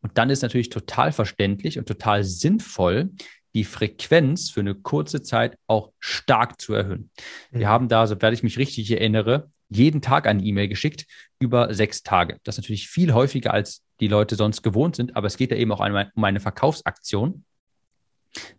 [0.00, 3.10] Und dann ist natürlich total verständlich und total sinnvoll,
[3.54, 7.10] die Frequenz für eine kurze Zeit auch stark zu erhöhen.
[7.50, 7.58] Mhm.
[7.58, 11.06] Wir haben da, soweit ich mich richtig erinnere, jeden Tag eine E-Mail geschickt
[11.38, 12.38] über sechs Tage.
[12.44, 15.56] Das ist natürlich viel häufiger, als die Leute sonst gewohnt sind, aber es geht ja
[15.56, 15.80] eben auch
[16.14, 17.44] um eine Verkaufsaktion,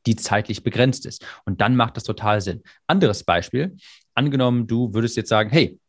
[0.06, 1.26] die zeitlich begrenzt ist.
[1.46, 2.64] Und dann macht das total Sinn.
[2.88, 3.78] Anderes Beispiel,
[4.14, 5.80] angenommen, du würdest jetzt sagen, hey,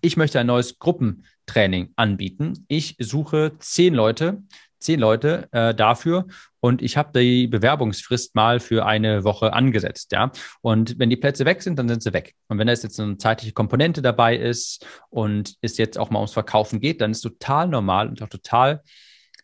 [0.00, 2.64] ich möchte ein neues Gruppentraining anbieten.
[2.68, 4.42] Ich suche zehn Leute
[4.82, 6.26] zehn Leute äh, dafür
[6.60, 10.30] und ich habe die Bewerbungsfrist mal für eine Woche angesetzt, ja.
[10.60, 12.34] Und wenn die Plätze weg sind, dann sind sie weg.
[12.46, 16.32] Und wenn da jetzt eine zeitliche Komponente dabei ist und es jetzt auch mal ums
[16.32, 18.80] Verkaufen geht, dann ist total normal und auch total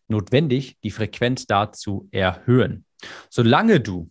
[0.07, 2.85] notwendig, die Frequenz da zu erhöhen.
[3.31, 4.11] Solange du,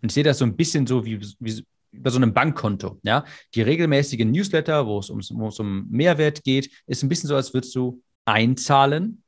[0.00, 3.24] und ich sehe das so ein bisschen so wie, wie über so einem Bankkonto, ja,
[3.54, 7.34] die regelmäßigen Newsletter, wo es, ums, wo es um Mehrwert geht, ist ein bisschen so,
[7.34, 9.23] als würdest du einzahlen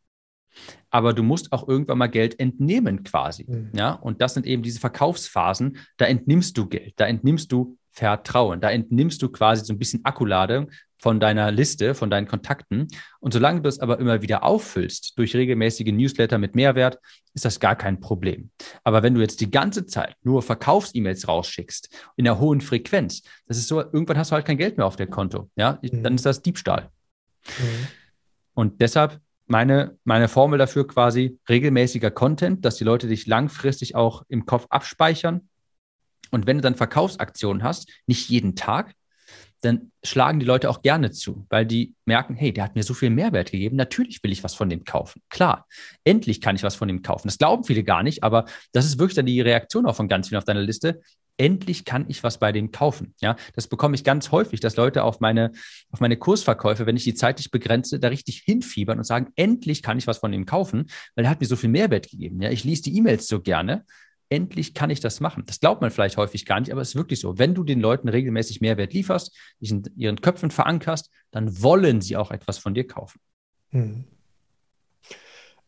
[0.90, 3.44] aber du musst auch irgendwann mal Geld entnehmen quasi.
[3.48, 3.70] Mhm.
[3.74, 8.60] Ja, und das sind eben diese Verkaufsphasen, da entnimmst du Geld, da entnimmst du Vertrauen,
[8.60, 12.88] da entnimmst du quasi so ein bisschen Akkuladung von deiner Liste, von deinen Kontakten.
[13.20, 16.98] Und solange du es aber immer wieder auffüllst durch regelmäßige Newsletter mit Mehrwert,
[17.34, 18.50] ist das gar kein Problem.
[18.84, 23.58] Aber wenn du jetzt die ganze Zeit nur Verkaufs-E-Mails rausschickst, in einer hohen Frequenz, das
[23.58, 25.50] ist so, irgendwann hast du halt kein Geld mehr auf der Konto.
[25.56, 26.02] Ja, mhm.
[26.02, 26.90] dann ist das Diebstahl.
[27.46, 27.86] Mhm.
[28.54, 34.22] Und deshalb meine, meine Formel dafür quasi regelmäßiger Content, dass die Leute dich langfristig auch
[34.28, 35.48] im Kopf abspeichern.
[36.30, 38.94] Und wenn du dann Verkaufsaktionen hast, nicht jeden Tag,
[39.62, 42.94] dann schlagen die Leute auch gerne zu, weil die merken, hey, der hat mir so
[42.94, 45.22] viel Mehrwert gegeben, natürlich will ich was von dem kaufen.
[45.30, 45.66] Klar,
[46.04, 47.28] endlich kann ich was von dem kaufen.
[47.28, 50.28] Das glauben viele gar nicht, aber das ist wirklich dann die Reaktion auch von ganz
[50.28, 51.00] vielen auf deiner Liste
[51.36, 53.14] endlich kann ich was bei denen kaufen.
[53.20, 55.52] Ja, das bekomme ich ganz häufig, dass Leute auf meine,
[55.90, 59.98] auf meine Kursverkäufe, wenn ich die zeitlich begrenze, da richtig hinfiebern und sagen, endlich kann
[59.98, 62.40] ich was von ihm kaufen, weil er hat mir so viel Mehrwert gegeben.
[62.40, 63.84] Ja, ich lese die E-Mails so gerne.
[64.28, 65.44] Endlich kann ich das machen.
[65.46, 67.38] Das glaubt man vielleicht häufig gar nicht, aber es ist wirklich so.
[67.38, 72.16] Wenn du den Leuten regelmäßig Mehrwert lieferst, dich in ihren Köpfen verankerst, dann wollen sie
[72.16, 73.20] auch etwas von dir kaufen.
[73.70, 74.04] Hm.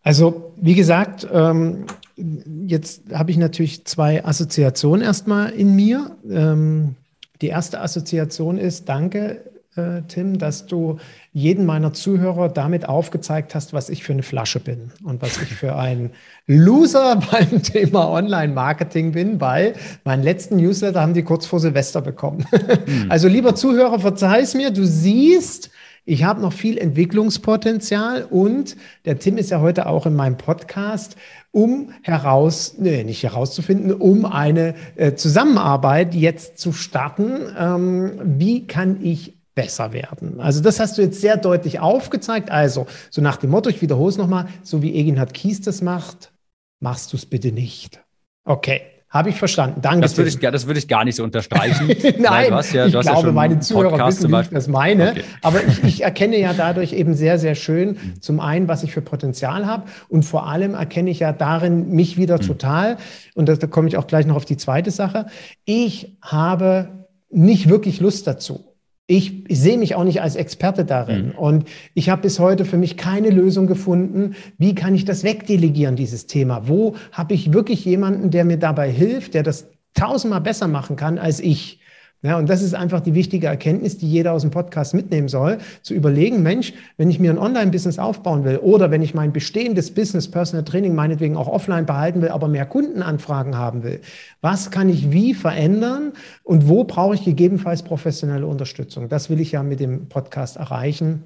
[0.09, 1.85] Also, wie gesagt, ähm,
[2.17, 6.17] jetzt habe ich natürlich zwei Assoziationen erstmal in mir.
[6.31, 6.95] Ähm,
[7.43, 9.45] die erste Assoziation ist, danke,
[9.77, 10.97] äh, Tim, dass du
[11.35, 15.55] jeden meiner Zuhörer damit aufgezeigt hast, was ich für eine Flasche bin und was ich
[15.55, 16.13] für ein
[16.47, 22.47] Loser beim Thema Online-Marketing bin, weil meinen letzten Newsletter haben die kurz vor Silvester bekommen.
[22.87, 23.07] Mhm.
[23.11, 25.69] Also, lieber Zuhörer, verzeih es mir, du siehst,
[26.09, 31.17] ich habe noch viel Entwicklungspotenzial und der Tim ist ja heute auch in meinem Podcast,
[31.51, 37.55] um heraus, nee, nicht herauszufinden, um eine äh, Zusammenarbeit jetzt zu starten.
[37.59, 40.41] Ähm, wie kann ich besser werden.
[40.41, 42.51] Also das hast du jetzt sehr deutlich aufgezeigt.
[42.51, 46.33] Also so nach dem Motto, ich wiederhole es nochmal, so wie Eginhard Kies das macht,
[46.81, 48.01] machst du es bitte nicht.
[48.45, 48.98] Okay.
[49.11, 49.81] Habe ich verstanden.
[49.81, 50.03] Danke.
[50.03, 51.87] Das würde ich, das würde ich gar nicht so unterstreichen.
[52.19, 55.13] Nein, ja, ich glaube, ja meine Zuhörer Podcast wissen, wie ich das meine.
[55.13, 55.25] Okay.
[55.41, 59.01] Aber ich, ich, erkenne ja dadurch eben sehr, sehr schön zum einen, was ich für
[59.01, 62.47] Potenzial habe und vor allem erkenne ich ja darin mich wieder mhm.
[62.47, 62.97] total.
[63.35, 65.27] Und da, da komme ich auch gleich noch auf die zweite Sache.
[65.65, 68.68] Ich habe nicht wirklich Lust dazu
[69.11, 71.29] ich, ich sehe mich auch nicht als Experte darin.
[71.29, 71.39] Mhm.
[71.39, 75.97] Und ich habe bis heute für mich keine Lösung gefunden, wie kann ich das wegdelegieren,
[75.97, 76.69] dieses Thema.
[76.69, 81.19] Wo habe ich wirklich jemanden, der mir dabei hilft, der das tausendmal besser machen kann
[81.19, 81.81] als ich.
[82.23, 85.59] Ja, und das ist einfach die wichtige Erkenntnis, die jeder aus dem Podcast mitnehmen soll,
[85.83, 89.95] zu überlegen, Mensch, wenn ich mir ein Online-Business aufbauen will oder wenn ich mein bestehendes
[89.95, 94.01] Business, Personal Training meinetwegen auch offline behalten will, aber mehr Kundenanfragen haben will,
[94.41, 96.13] was kann ich wie verändern
[96.43, 99.09] und wo brauche ich gegebenenfalls professionelle Unterstützung?
[99.09, 101.23] Das will ich ja mit dem Podcast erreichen.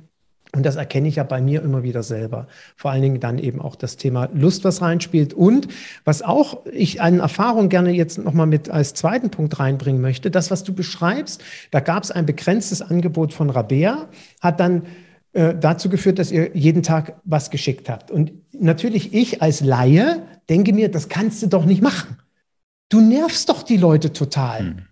[0.54, 2.46] Und das erkenne ich ja bei mir immer wieder selber.
[2.76, 5.32] Vor allen Dingen dann eben auch das Thema Lust, was reinspielt.
[5.32, 5.68] Und
[6.04, 10.50] was auch ich an Erfahrung gerne jetzt nochmal mit als zweiten Punkt reinbringen möchte, das,
[10.50, 14.08] was du beschreibst, da gab es ein begrenztes Angebot von Rabea,
[14.42, 14.82] hat dann
[15.32, 18.10] äh, dazu geführt, dass ihr jeden Tag was geschickt habt.
[18.10, 22.18] Und natürlich ich als Laie denke mir, das kannst du doch nicht machen.
[22.90, 24.60] Du nervst doch die Leute total.
[24.60, 24.82] Hm.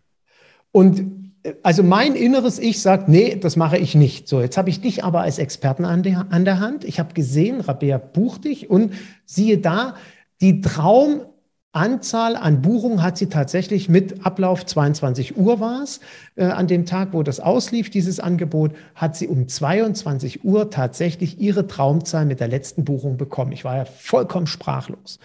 [0.73, 1.20] Und
[1.63, 4.29] also mein inneres Ich sagt, nee, das mache ich nicht.
[4.29, 6.85] So, jetzt habe ich dich aber als Experten an der, an der Hand.
[6.85, 8.93] Ich habe gesehen, Rabea bucht dich und
[9.25, 9.95] siehe da,
[10.43, 16.01] die Traumanzahl an Buchungen hat sie tatsächlich mit Ablauf 22 Uhr war es,
[16.37, 21.41] äh, an dem Tag, wo das auslief, dieses Angebot, hat sie um 22 Uhr tatsächlich
[21.41, 23.53] ihre Traumzahl mit der letzten Buchung bekommen.
[23.53, 25.19] Ich war ja vollkommen sprachlos.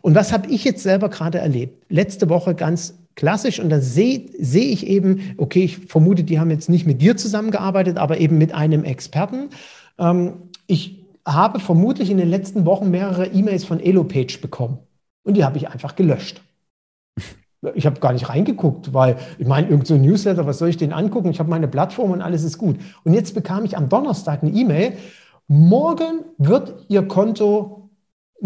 [0.00, 1.84] Und was habe ich jetzt selber gerade erlebt?
[1.88, 6.50] Letzte Woche ganz klassisch und dann sehe seh ich eben, okay, ich vermute, die haben
[6.50, 9.48] jetzt nicht mit dir zusammengearbeitet, aber eben mit einem Experten.
[9.98, 10.34] Ähm,
[10.66, 14.78] ich habe vermutlich in den letzten Wochen mehrere E-Mails von Elopage bekommen
[15.24, 16.40] und die habe ich einfach gelöscht.
[17.74, 20.92] Ich habe gar nicht reingeguckt, weil ich meine, irgendein so Newsletter, was soll ich denn
[20.92, 21.30] angucken?
[21.30, 22.76] Ich habe meine Plattform und alles ist gut.
[23.02, 24.92] Und jetzt bekam ich am Donnerstag eine E-Mail,
[25.48, 27.85] morgen wird Ihr Konto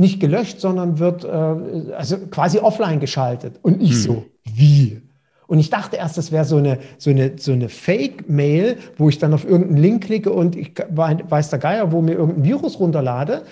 [0.01, 3.59] nicht gelöscht, sondern wird äh, also quasi offline geschaltet.
[3.63, 3.99] Und ich hm.
[3.99, 5.03] so, wie?
[5.47, 9.19] Und ich dachte erst, das wäre so eine, so eine, so eine Fake-Mail, wo ich
[9.19, 13.43] dann auf irgendeinen Link klicke und ich weiß der Geier, wo mir irgendein Virus runterlade.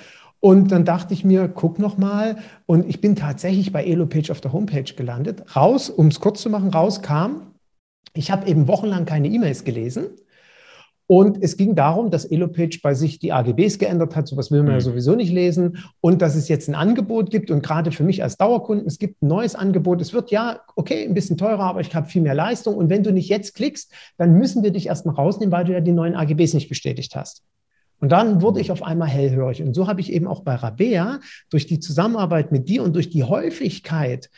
[0.40, 2.36] Und dann dachte ich mir, guck noch mal.
[2.66, 5.56] Und ich bin tatsächlich bei Elopage auf der Homepage gelandet.
[5.56, 7.54] Raus, um es kurz zu machen, raus kam,
[8.14, 10.06] ich habe eben wochenlang keine E-Mails gelesen
[11.10, 14.28] und es ging darum, dass Elopage bei sich die AGBs geändert hat.
[14.28, 14.82] Sowas will man ja mhm.
[14.82, 15.78] sowieso nicht lesen.
[16.02, 17.50] Und dass es jetzt ein Angebot gibt.
[17.50, 20.02] Und gerade für mich als Dauerkunden, es gibt ein neues Angebot.
[20.02, 22.74] Es wird ja, okay, ein bisschen teurer, aber ich habe viel mehr Leistung.
[22.74, 25.80] Und wenn du nicht jetzt klickst, dann müssen wir dich erstmal rausnehmen, weil du ja
[25.80, 27.42] die neuen AGBs nicht bestätigt hast.
[28.00, 29.62] Und dann wurde ich auf einmal hellhörig.
[29.62, 33.08] Und so habe ich eben auch bei Rabea durch die Zusammenarbeit mit dir und durch
[33.08, 34.28] die Häufigkeit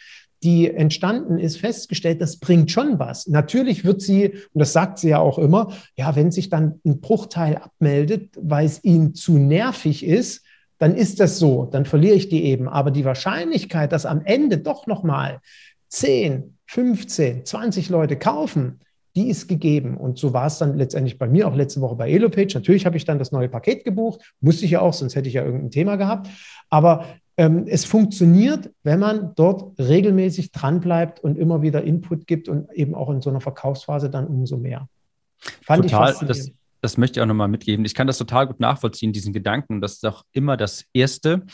[0.42, 3.26] die entstanden ist, festgestellt, das bringt schon was.
[3.26, 7.00] Natürlich wird sie, und das sagt sie ja auch immer, ja, wenn sich dann ein
[7.00, 10.44] Bruchteil abmeldet, weil es ihnen zu nervig ist,
[10.78, 12.68] dann ist das so, dann verliere ich die eben.
[12.68, 15.40] Aber die Wahrscheinlichkeit, dass am Ende doch nochmal
[15.88, 18.80] 10, 15, 20 Leute kaufen,
[19.16, 19.96] die ist gegeben.
[19.96, 22.54] Und so war es dann letztendlich bei mir auch letzte Woche bei Elopage.
[22.54, 25.34] Natürlich habe ich dann das neue Paket gebucht, musste ich ja auch, sonst hätte ich
[25.34, 26.28] ja irgendein Thema gehabt.
[26.70, 27.04] Aber
[27.36, 33.08] es funktioniert, wenn man dort regelmäßig dranbleibt und immer wieder Input gibt und eben auch
[33.10, 34.88] in so einer Verkaufsphase dann umso mehr.
[35.62, 36.50] Fand Total, das,
[36.82, 37.84] das möchte ich auch nochmal mitgeben.
[37.84, 39.80] Ich kann das total gut nachvollziehen, diesen Gedanken.
[39.80, 41.46] Das ist auch immer das Erste,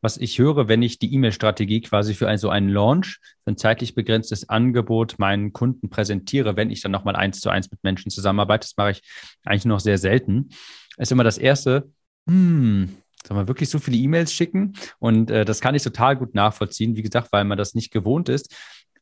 [0.00, 3.56] was ich höre, wenn ich die E-Mail-Strategie quasi für ein, so einen Launch, für ein
[3.56, 8.10] zeitlich begrenztes Angebot meinen Kunden präsentiere, wenn ich dann nochmal eins zu eins mit Menschen
[8.10, 8.66] zusammenarbeite.
[8.66, 9.02] Das mache ich
[9.44, 10.50] eigentlich noch sehr selten.
[10.96, 11.90] Ist immer das Erste,
[12.28, 12.96] hm,
[13.26, 14.74] soll man wirklich so viele E-Mails schicken?
[14.98, 18.28] Und äh, das kann ich total gut nachvollziehen, wie gesagt, weil man das nicht gewohnt
[18.28, 18.54] ist.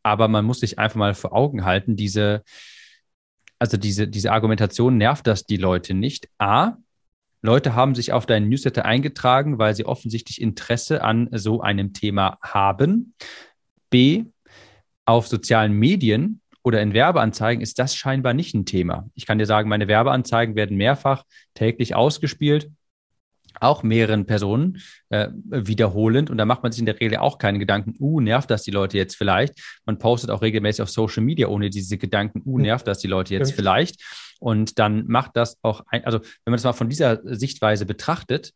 [0.02, 2.42] Aber man muss sich einfach mal vor Augen halten, diese,
[3.58, 6.28] also diese, diese Argumentation nervt das die Leute nicht.
[6.38, 6.76] A,
[7.42, 12.38] Leute haben sich auf deinen Newsletter eingetragen, weil sie offensichtlich Interesse an so einem Thema
[12.40, 13.14] haben.
[13.90, 14.26] B,
[15.04, 19.08] auf sozialen Medien oder in Werbeanzeigen ist das scheinbar nicht ein Thema.
[19.14, 22.70] Ich kann dir sagen, meine Werbeanzeigen werden mehrfach täglich ausgespielt
[23.62, 24.78] auch mehreren Personen
[25.10, 28.50] äh, wiederholend und da macht man sich in der Regel auch keine Gedanken, uh, nervt
[28.50, 29.80] das die Leute jetzt vielleicht.
[29.84, 33.34] Man postet auch regelmäßig auf Social Media ohne diese Gedanken, uh, nervt das die Leute
[33.34, 34.02] jetzt vielleicht.
[34.40, 38.52] Und dann macht das auch, ein, also wenn man das mal von dieser Sichtweise betrachtet,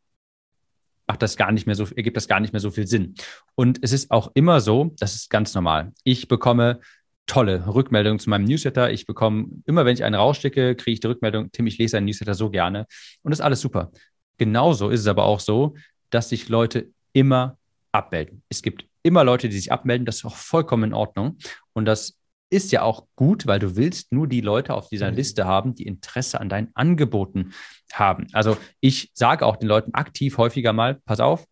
[1.07, 3.15] macht das gar nicht mehr so, ergibt das gar nicht mehr so viel Sinn.
[3.55, 5.93] Und es ist auch immer so, das ist ganz normal.
[6.03, 6.81] Ich bekomme
[7.27, 8.91] tolle Rückmeldungen zu meinem Newsletter.
[8.91, 12.07] Ich bekomme immer, wenn ich einen rausschicke, kriege ich die Rückmeldung, Tim, ich lese einen
[12.07, 12.87] Newsletter so gerne.
[13.23, 13.91] Und das ist alles super.
[14.39, 15.75] Genauso ist es aber auch so,
[16.11, 17.59] dass sich Leute immer
[17.93, 18.43] abmelden.
[18.49, 20.05] Es gibt immer Leute, die sich abmelden.
[20.05, 21.39] Das ist auch vollkommen in Ordnung.
[21.73, 22.19] Und das
[22.51, 25.17] ist ja auch gut, weil du willst nur die Leute auf dieser mhm.
[25.17, 27.53] Liste haben, die Interesse an deinen Angeboten
[27.93, 28.27] haben.
[28.33, 31.47] Also ich sage auch den Leuten aktiv häufiger mal, pass auf,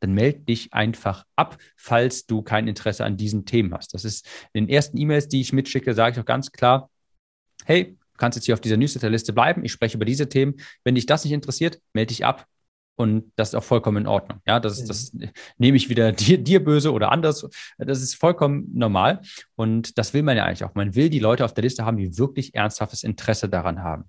[0.00, 3.94] dann meld dich einfach ab, falls du kein Interesse an diesen Themen hast.
[3.94, 6.90] Das ist in den ersten E-Mails, die ich mitschicke, sage ich auch ganz klar,
[7.64, 9.64] hey, kannst jetzt hier auf dieser Newsletterliste bleiben.
[9.64, 10.54] Ich spreche über diese Themen.
[10.84, 12.46] Wenn dich das nicht interessiert, melde dich ab.
[12.98, 14.40] und das ist auch vollkommen in Ordnung.
[14.46, 14.86] Ja, das, mhm.
[14.86, 15.12] das
[15.58, 17.46] nehme ich wieder dir, dir böse oder anders.
[17.78, 19.20] Das ist vollkommen normal.
[19.54, 20.74] Und das will man ja eigentlich auch.
[20.74, 24.04] Man will die Leute auf der Liste haben, die wirklich ernsthaftes Interesse daran haben.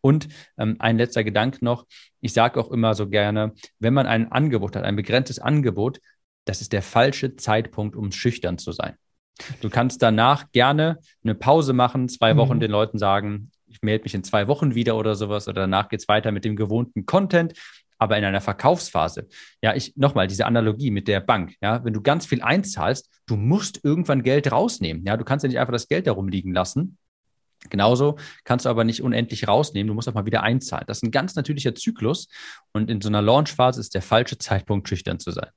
[0.00, 0.28] Und
[0.58, 1.86] ähm, ein letzter Gedanke noch.
[2.20, 6.00] Ich sage auch immer so gerne, wenn man ein Angebot hat, ein begrenztes Angebot,
[6.44, 8.96] das ist der falsche Zeitpunkt, um schüchtern zu sein.
[9.60, 12.60] Du kannst danach gerne eine Pause machen, zwei Wochen mhm.
[12.60, 16.00] den Leuten sagen, ich melde mich in zwei Wochen wieder oder sowas oder danach geht
[16.00, 17.54] es weiter mit dem gewohnten Content.
[17.98, 19.26] Aber in einer Verkaufsphase,
[19.62, 23.36] ja, ich nochmal diese Analogie mit der Bank, ja, wenn du ganz viel einzahlst, du
[23.36, 25.02] musst irgendwann Geld rausnehmen.
[25.06, 26.98] Ja, du kannst ja nicht einfach das Geld darum liegen lassen.
[27.70, 30.84] Genauso kannst du aber nicht unendlich rausnehmen, du musst auch mal wieder einzahlen.
[30.86, 32.28] Das ist ein ganz natürlicher Zyklus
[32.72, 35.48] und in so einer Launchphase ist der falsche Zeitpunkt, schüchtern zu sein.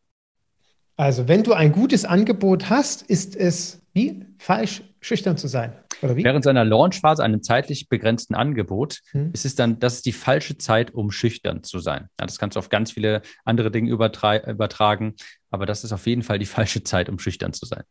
[1.00, 5.72] Also, wenn du ein gutes Angebot hast, ist es wie falsch, schüchtern zu sein.
[6.02, 6.26] Oder wie?
[6.26, 9.32] Während seiner Launchphase, einem zeitlich begrenzten Angebot, hm.
[9.32, 12.10] ist es dann, das ist die falsche Zeit, um schüchtern zu sein.
[12.20, 15.16] Ja, das kannst du auf ganz viele andere Dinge übertragen,
[15.52, 17.84] aber das ist auf jeden Fall die falsche Zeit, um schüchtern zu sein.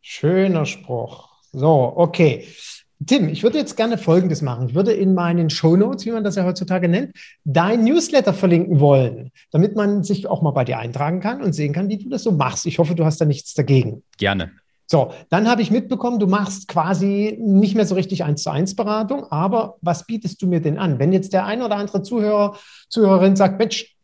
[0.00, 1.30] Schöner Spruch.
[1.50, 2.46] So, okay.
[3.06, 4.68] Tim, ich würde jetzt gerne Folgendes machen.
[4.68, 7.12] Ich würde in meinen Show Notes, wie man das ja heutzutage nennt,
[7.44, 11.72] dein Newsletter verlinken wollen, damit man sich auch mal bei dir eintragen kann und sehen
[11.72, 12.66] kann, wie du das so machst.
[12.66, 14.02] Ich hoffe, du hast da nichts dagegen.
[14.18, 14.50] Gerne.
[14.90, 18.74] So, dann habe ich mitbekommen, du machst quasi nicht mehr so richtig eins zu eins
[18.74, 20.98] Beratung, aber was bietest du mir denn an?
[20.98, 22.56] Wenn jetzt der ein oder andere Zuhörer,
[22.88, 23.94] Zuhörerin sagt, Mensch,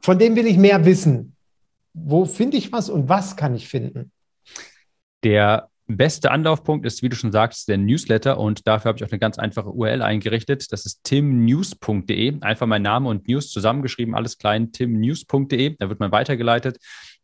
[0.00, 1.36] von dem will ich mehr wissen.
[1.94, 4.10] Wo finde ich was und was kann ich finden?
[5.22, 9.10] Der beste Anlaufpunkt ist, wie du schon sagst, der Newsletter und dafür habe ich auch
[9.10, 10.72] eine ganz einfache URL eingerichtet.
[10.72, 12.40] Das ist timnews.de.
[12.40, 15.76] Einfach mein Name und News zusammengeschrieben, alles klein, timnews.de.
[15.78, 16.78] Da wird man weitergeleitet.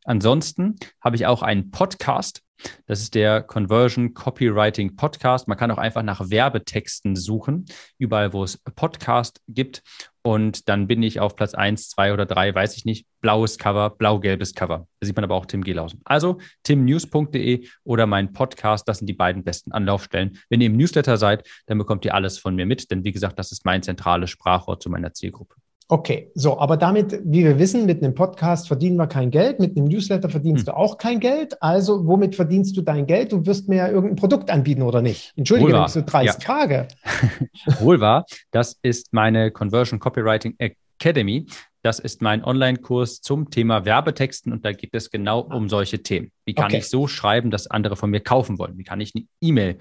[0.04, 2.42] Ansonsten habe ich auch einen Podcast.
[2.86, 5.46] Das ist der Conversion Copywriting Podcast.
[5.48, 7.66] Man kann auch einfach nach Werbetexten suchen,
[7.98, 9.82] überall, wo es Podcast gibt.
[10.28, 13.06] Und dann bin ich auf Platz 1, 2 oder 3, weiß ich nicht.
[13.22, 14.86] Blaues Cover, blau-gelbes Cover.
[15.00, 16.02] Da sieht man aber auch Tim Gelausen.
[16.04, 20.36] Also timnews.de oder mein Podcast, das sind die beiden besten Anlaufstellen.
[20.50, 23.38] Wenn ihr im Newsletter seid, dann bekommt ihr alles von mir mit, denn wie gesagt,
[23.38, 25.54] das ist mein zentrales Sprachrohr zu meiner Zielgruppe.
[25.90, 29.74] Okay, so, aber damit, wie wir wissen, mit einem Podcast verdienen wir kein Geld, mit
[29.74, 30.72] einem Newsletter verdienst hm.
[30.72, 31.62] du auch kein Geld.
[31.62, 33.32] Also, womit verdienst du dein Geld?
[33.32, 35.32] Du wirst mir ja irgendein Produkt anbieten oder nicht?
[35.36, 36.46] Entschuldige, wenn ich so dreist ja.
[36.46, 36.88] frage.
[37.80, 38.26] Wohl wahr.
[38.50, 41.46] Das ist meine Conversion Copywriting Academy.
[41.80, 46.32] Das ist mein Online-Kurs zum Thema Werbetexten und da geht es genau um solche Themen.
[46.44, 46.78] Wie kann okay.
[46.78, 48.76] ich so schreiben, dass andere von mir kaufen wollen?
[48.76, 49.78] Wie kann ich eine E-Mail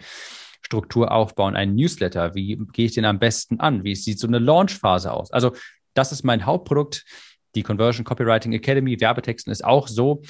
[0.61, 2.35] Struktur aufbauen, einen Newsletter?
[2.35, 3.83] Wie gehe ich den am besten an?
[3.83, 5.31] Wie sieht so eine Launchphase aus?
[5.31, 5.53] Also
[5.97, 7.05] das ist mein Hauptprodukt.
[7.55, 10.21] Die Conversion Copywriting Academy, Werbetexten ist auch so.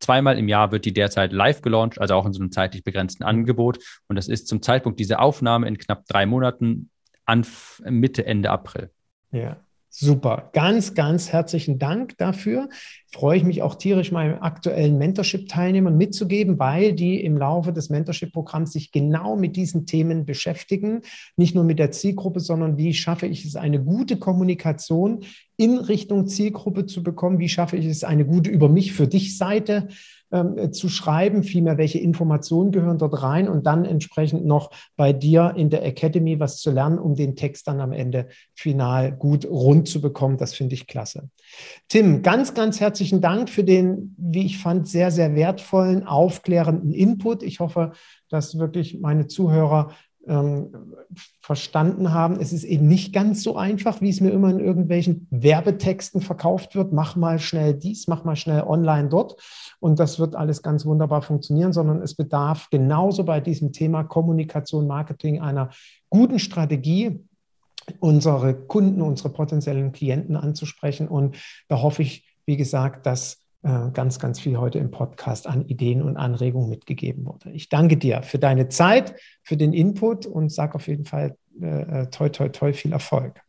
[0.00, 3.24] Zweimal im Jahr wird die derzeit live gelauncht, also auch in so einem zeitlich begrenzten
[3.24, 3.78] Angebot.
[4.06, 6.90] Und das ist zum Zeitpunkt dieser Aufnahme in knapp drei Monaten
[7.24, 7.44] an
[7.84, 8.90] Mitte, Ende April.
[9.32, 9.56] Ja.
[9.90, 10.50] Super.
[10.52, 12.68] Ganz, ganz herzlichen Dank dafür.
[13.10, 18.72] Freue ich mich auch tierisch, meinen aktuellen Mentorship-Teilnehmern mitzugeben, weil die im Laufe des Mentorship-Programms
[18.72, 21.00] sich genau mit diesen Themen beschäftigen.
[21.36, 25.20] Nicht nur mit der Zielgruppe, sondern wie schaffe ich es, eine gute Kommunikation
[25.56, 27.38] in Richtung Zielgruppe zu bekommen?
[27.38, 29.88] Wie schaffe ich es, eine gute Über mich für dich Seite
[30.30, 35.54] ähm, zu schreiben, vielmehr welche Informationen gehören dort rein und dann entsprechend noch bei dir
[35.56, 39.88] in der Academy was zu lernen, um den Text dann am Ende final gut rund
[39.88, 40.36] zu bekommen.
[40.36, 41.30] Das finde ich klasse.
[41.88, 47.42] Tim, ganz, ganz herzlichen Dank für den, wie ich fand, sehr, sehr wertvollen, aufklärenden Input.
[47.42, 47.92] Ich hoffe,
[48.28, 49.92] dass wirklich meine Zuhörer
[50.28, 50.94] ähm,
[51.40, 55.26] verstanden haben, es ist eben nicht ganz so einfach, wie es mir immer in irgendwelchen
[55.30, 56.92] Werbetexten verkauft wird.
[56.92, 59.40] Mach mal schnell dies, mach mal schnell online dort
[59.80, 64.86] und das wird alles ganz wunderbar funktionieren, sondern es bedarf genauso bei diesem Thema Kommunikation,
[64.86, 65.70] Marketing einer
[66.10, 67.24] guten Strategie,
[68.00, 71.08] unsere Kunden, unsere potenziellen Klienten anzusprechen.
[71.08, 71.36] Und
[71.68, 76.16] da hoffe ich, wie gesagt, dass ganz, ganz viel heute im Podcast an Ideen und
[76.16, 77.50] Anregungen mitgegeben wurde.
[77.50, 82.02] Ich danke dir für deine Zeit, für den Input und sage auf jeden Fall äh,
[82.02, 83.40] äh, toi, toi, toi, viel Erfolg.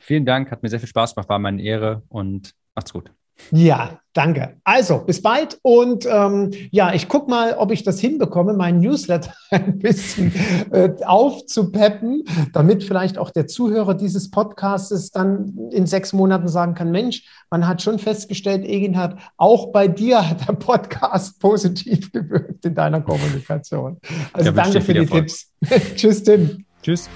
[0.00, 3.10] Vielen Dank, hat mir sehr viel Spaß gemacht, war meine Ehre und macht's gut.
[3.50, 4.56] Ja, danke.
[4.64, 5.58] Also, bis bald.
[5.62, 10.32] Und ähm, ja, ich gucke mal, ob ich das hinbekomme, meinen Newsletter ein bisschen
[10.70, 16.90] äh, aufzupeppen, damit vielleicht auch der Zuhörer dieses Podcasts dann in sechs Monaten sagen kann,
[16.90, 22.64] Mensch, man hat schon festgestellt, Egin hat, auch bei dir hat der Podcast positiv gewirkt
[22.64, 23.98] in deiner Kommunikation.
[24.32, 25.52] Also danke für die Tipps.
[25.96, 26.64] Tschüss, Tim.
[26.82, 27.08] Tschüss.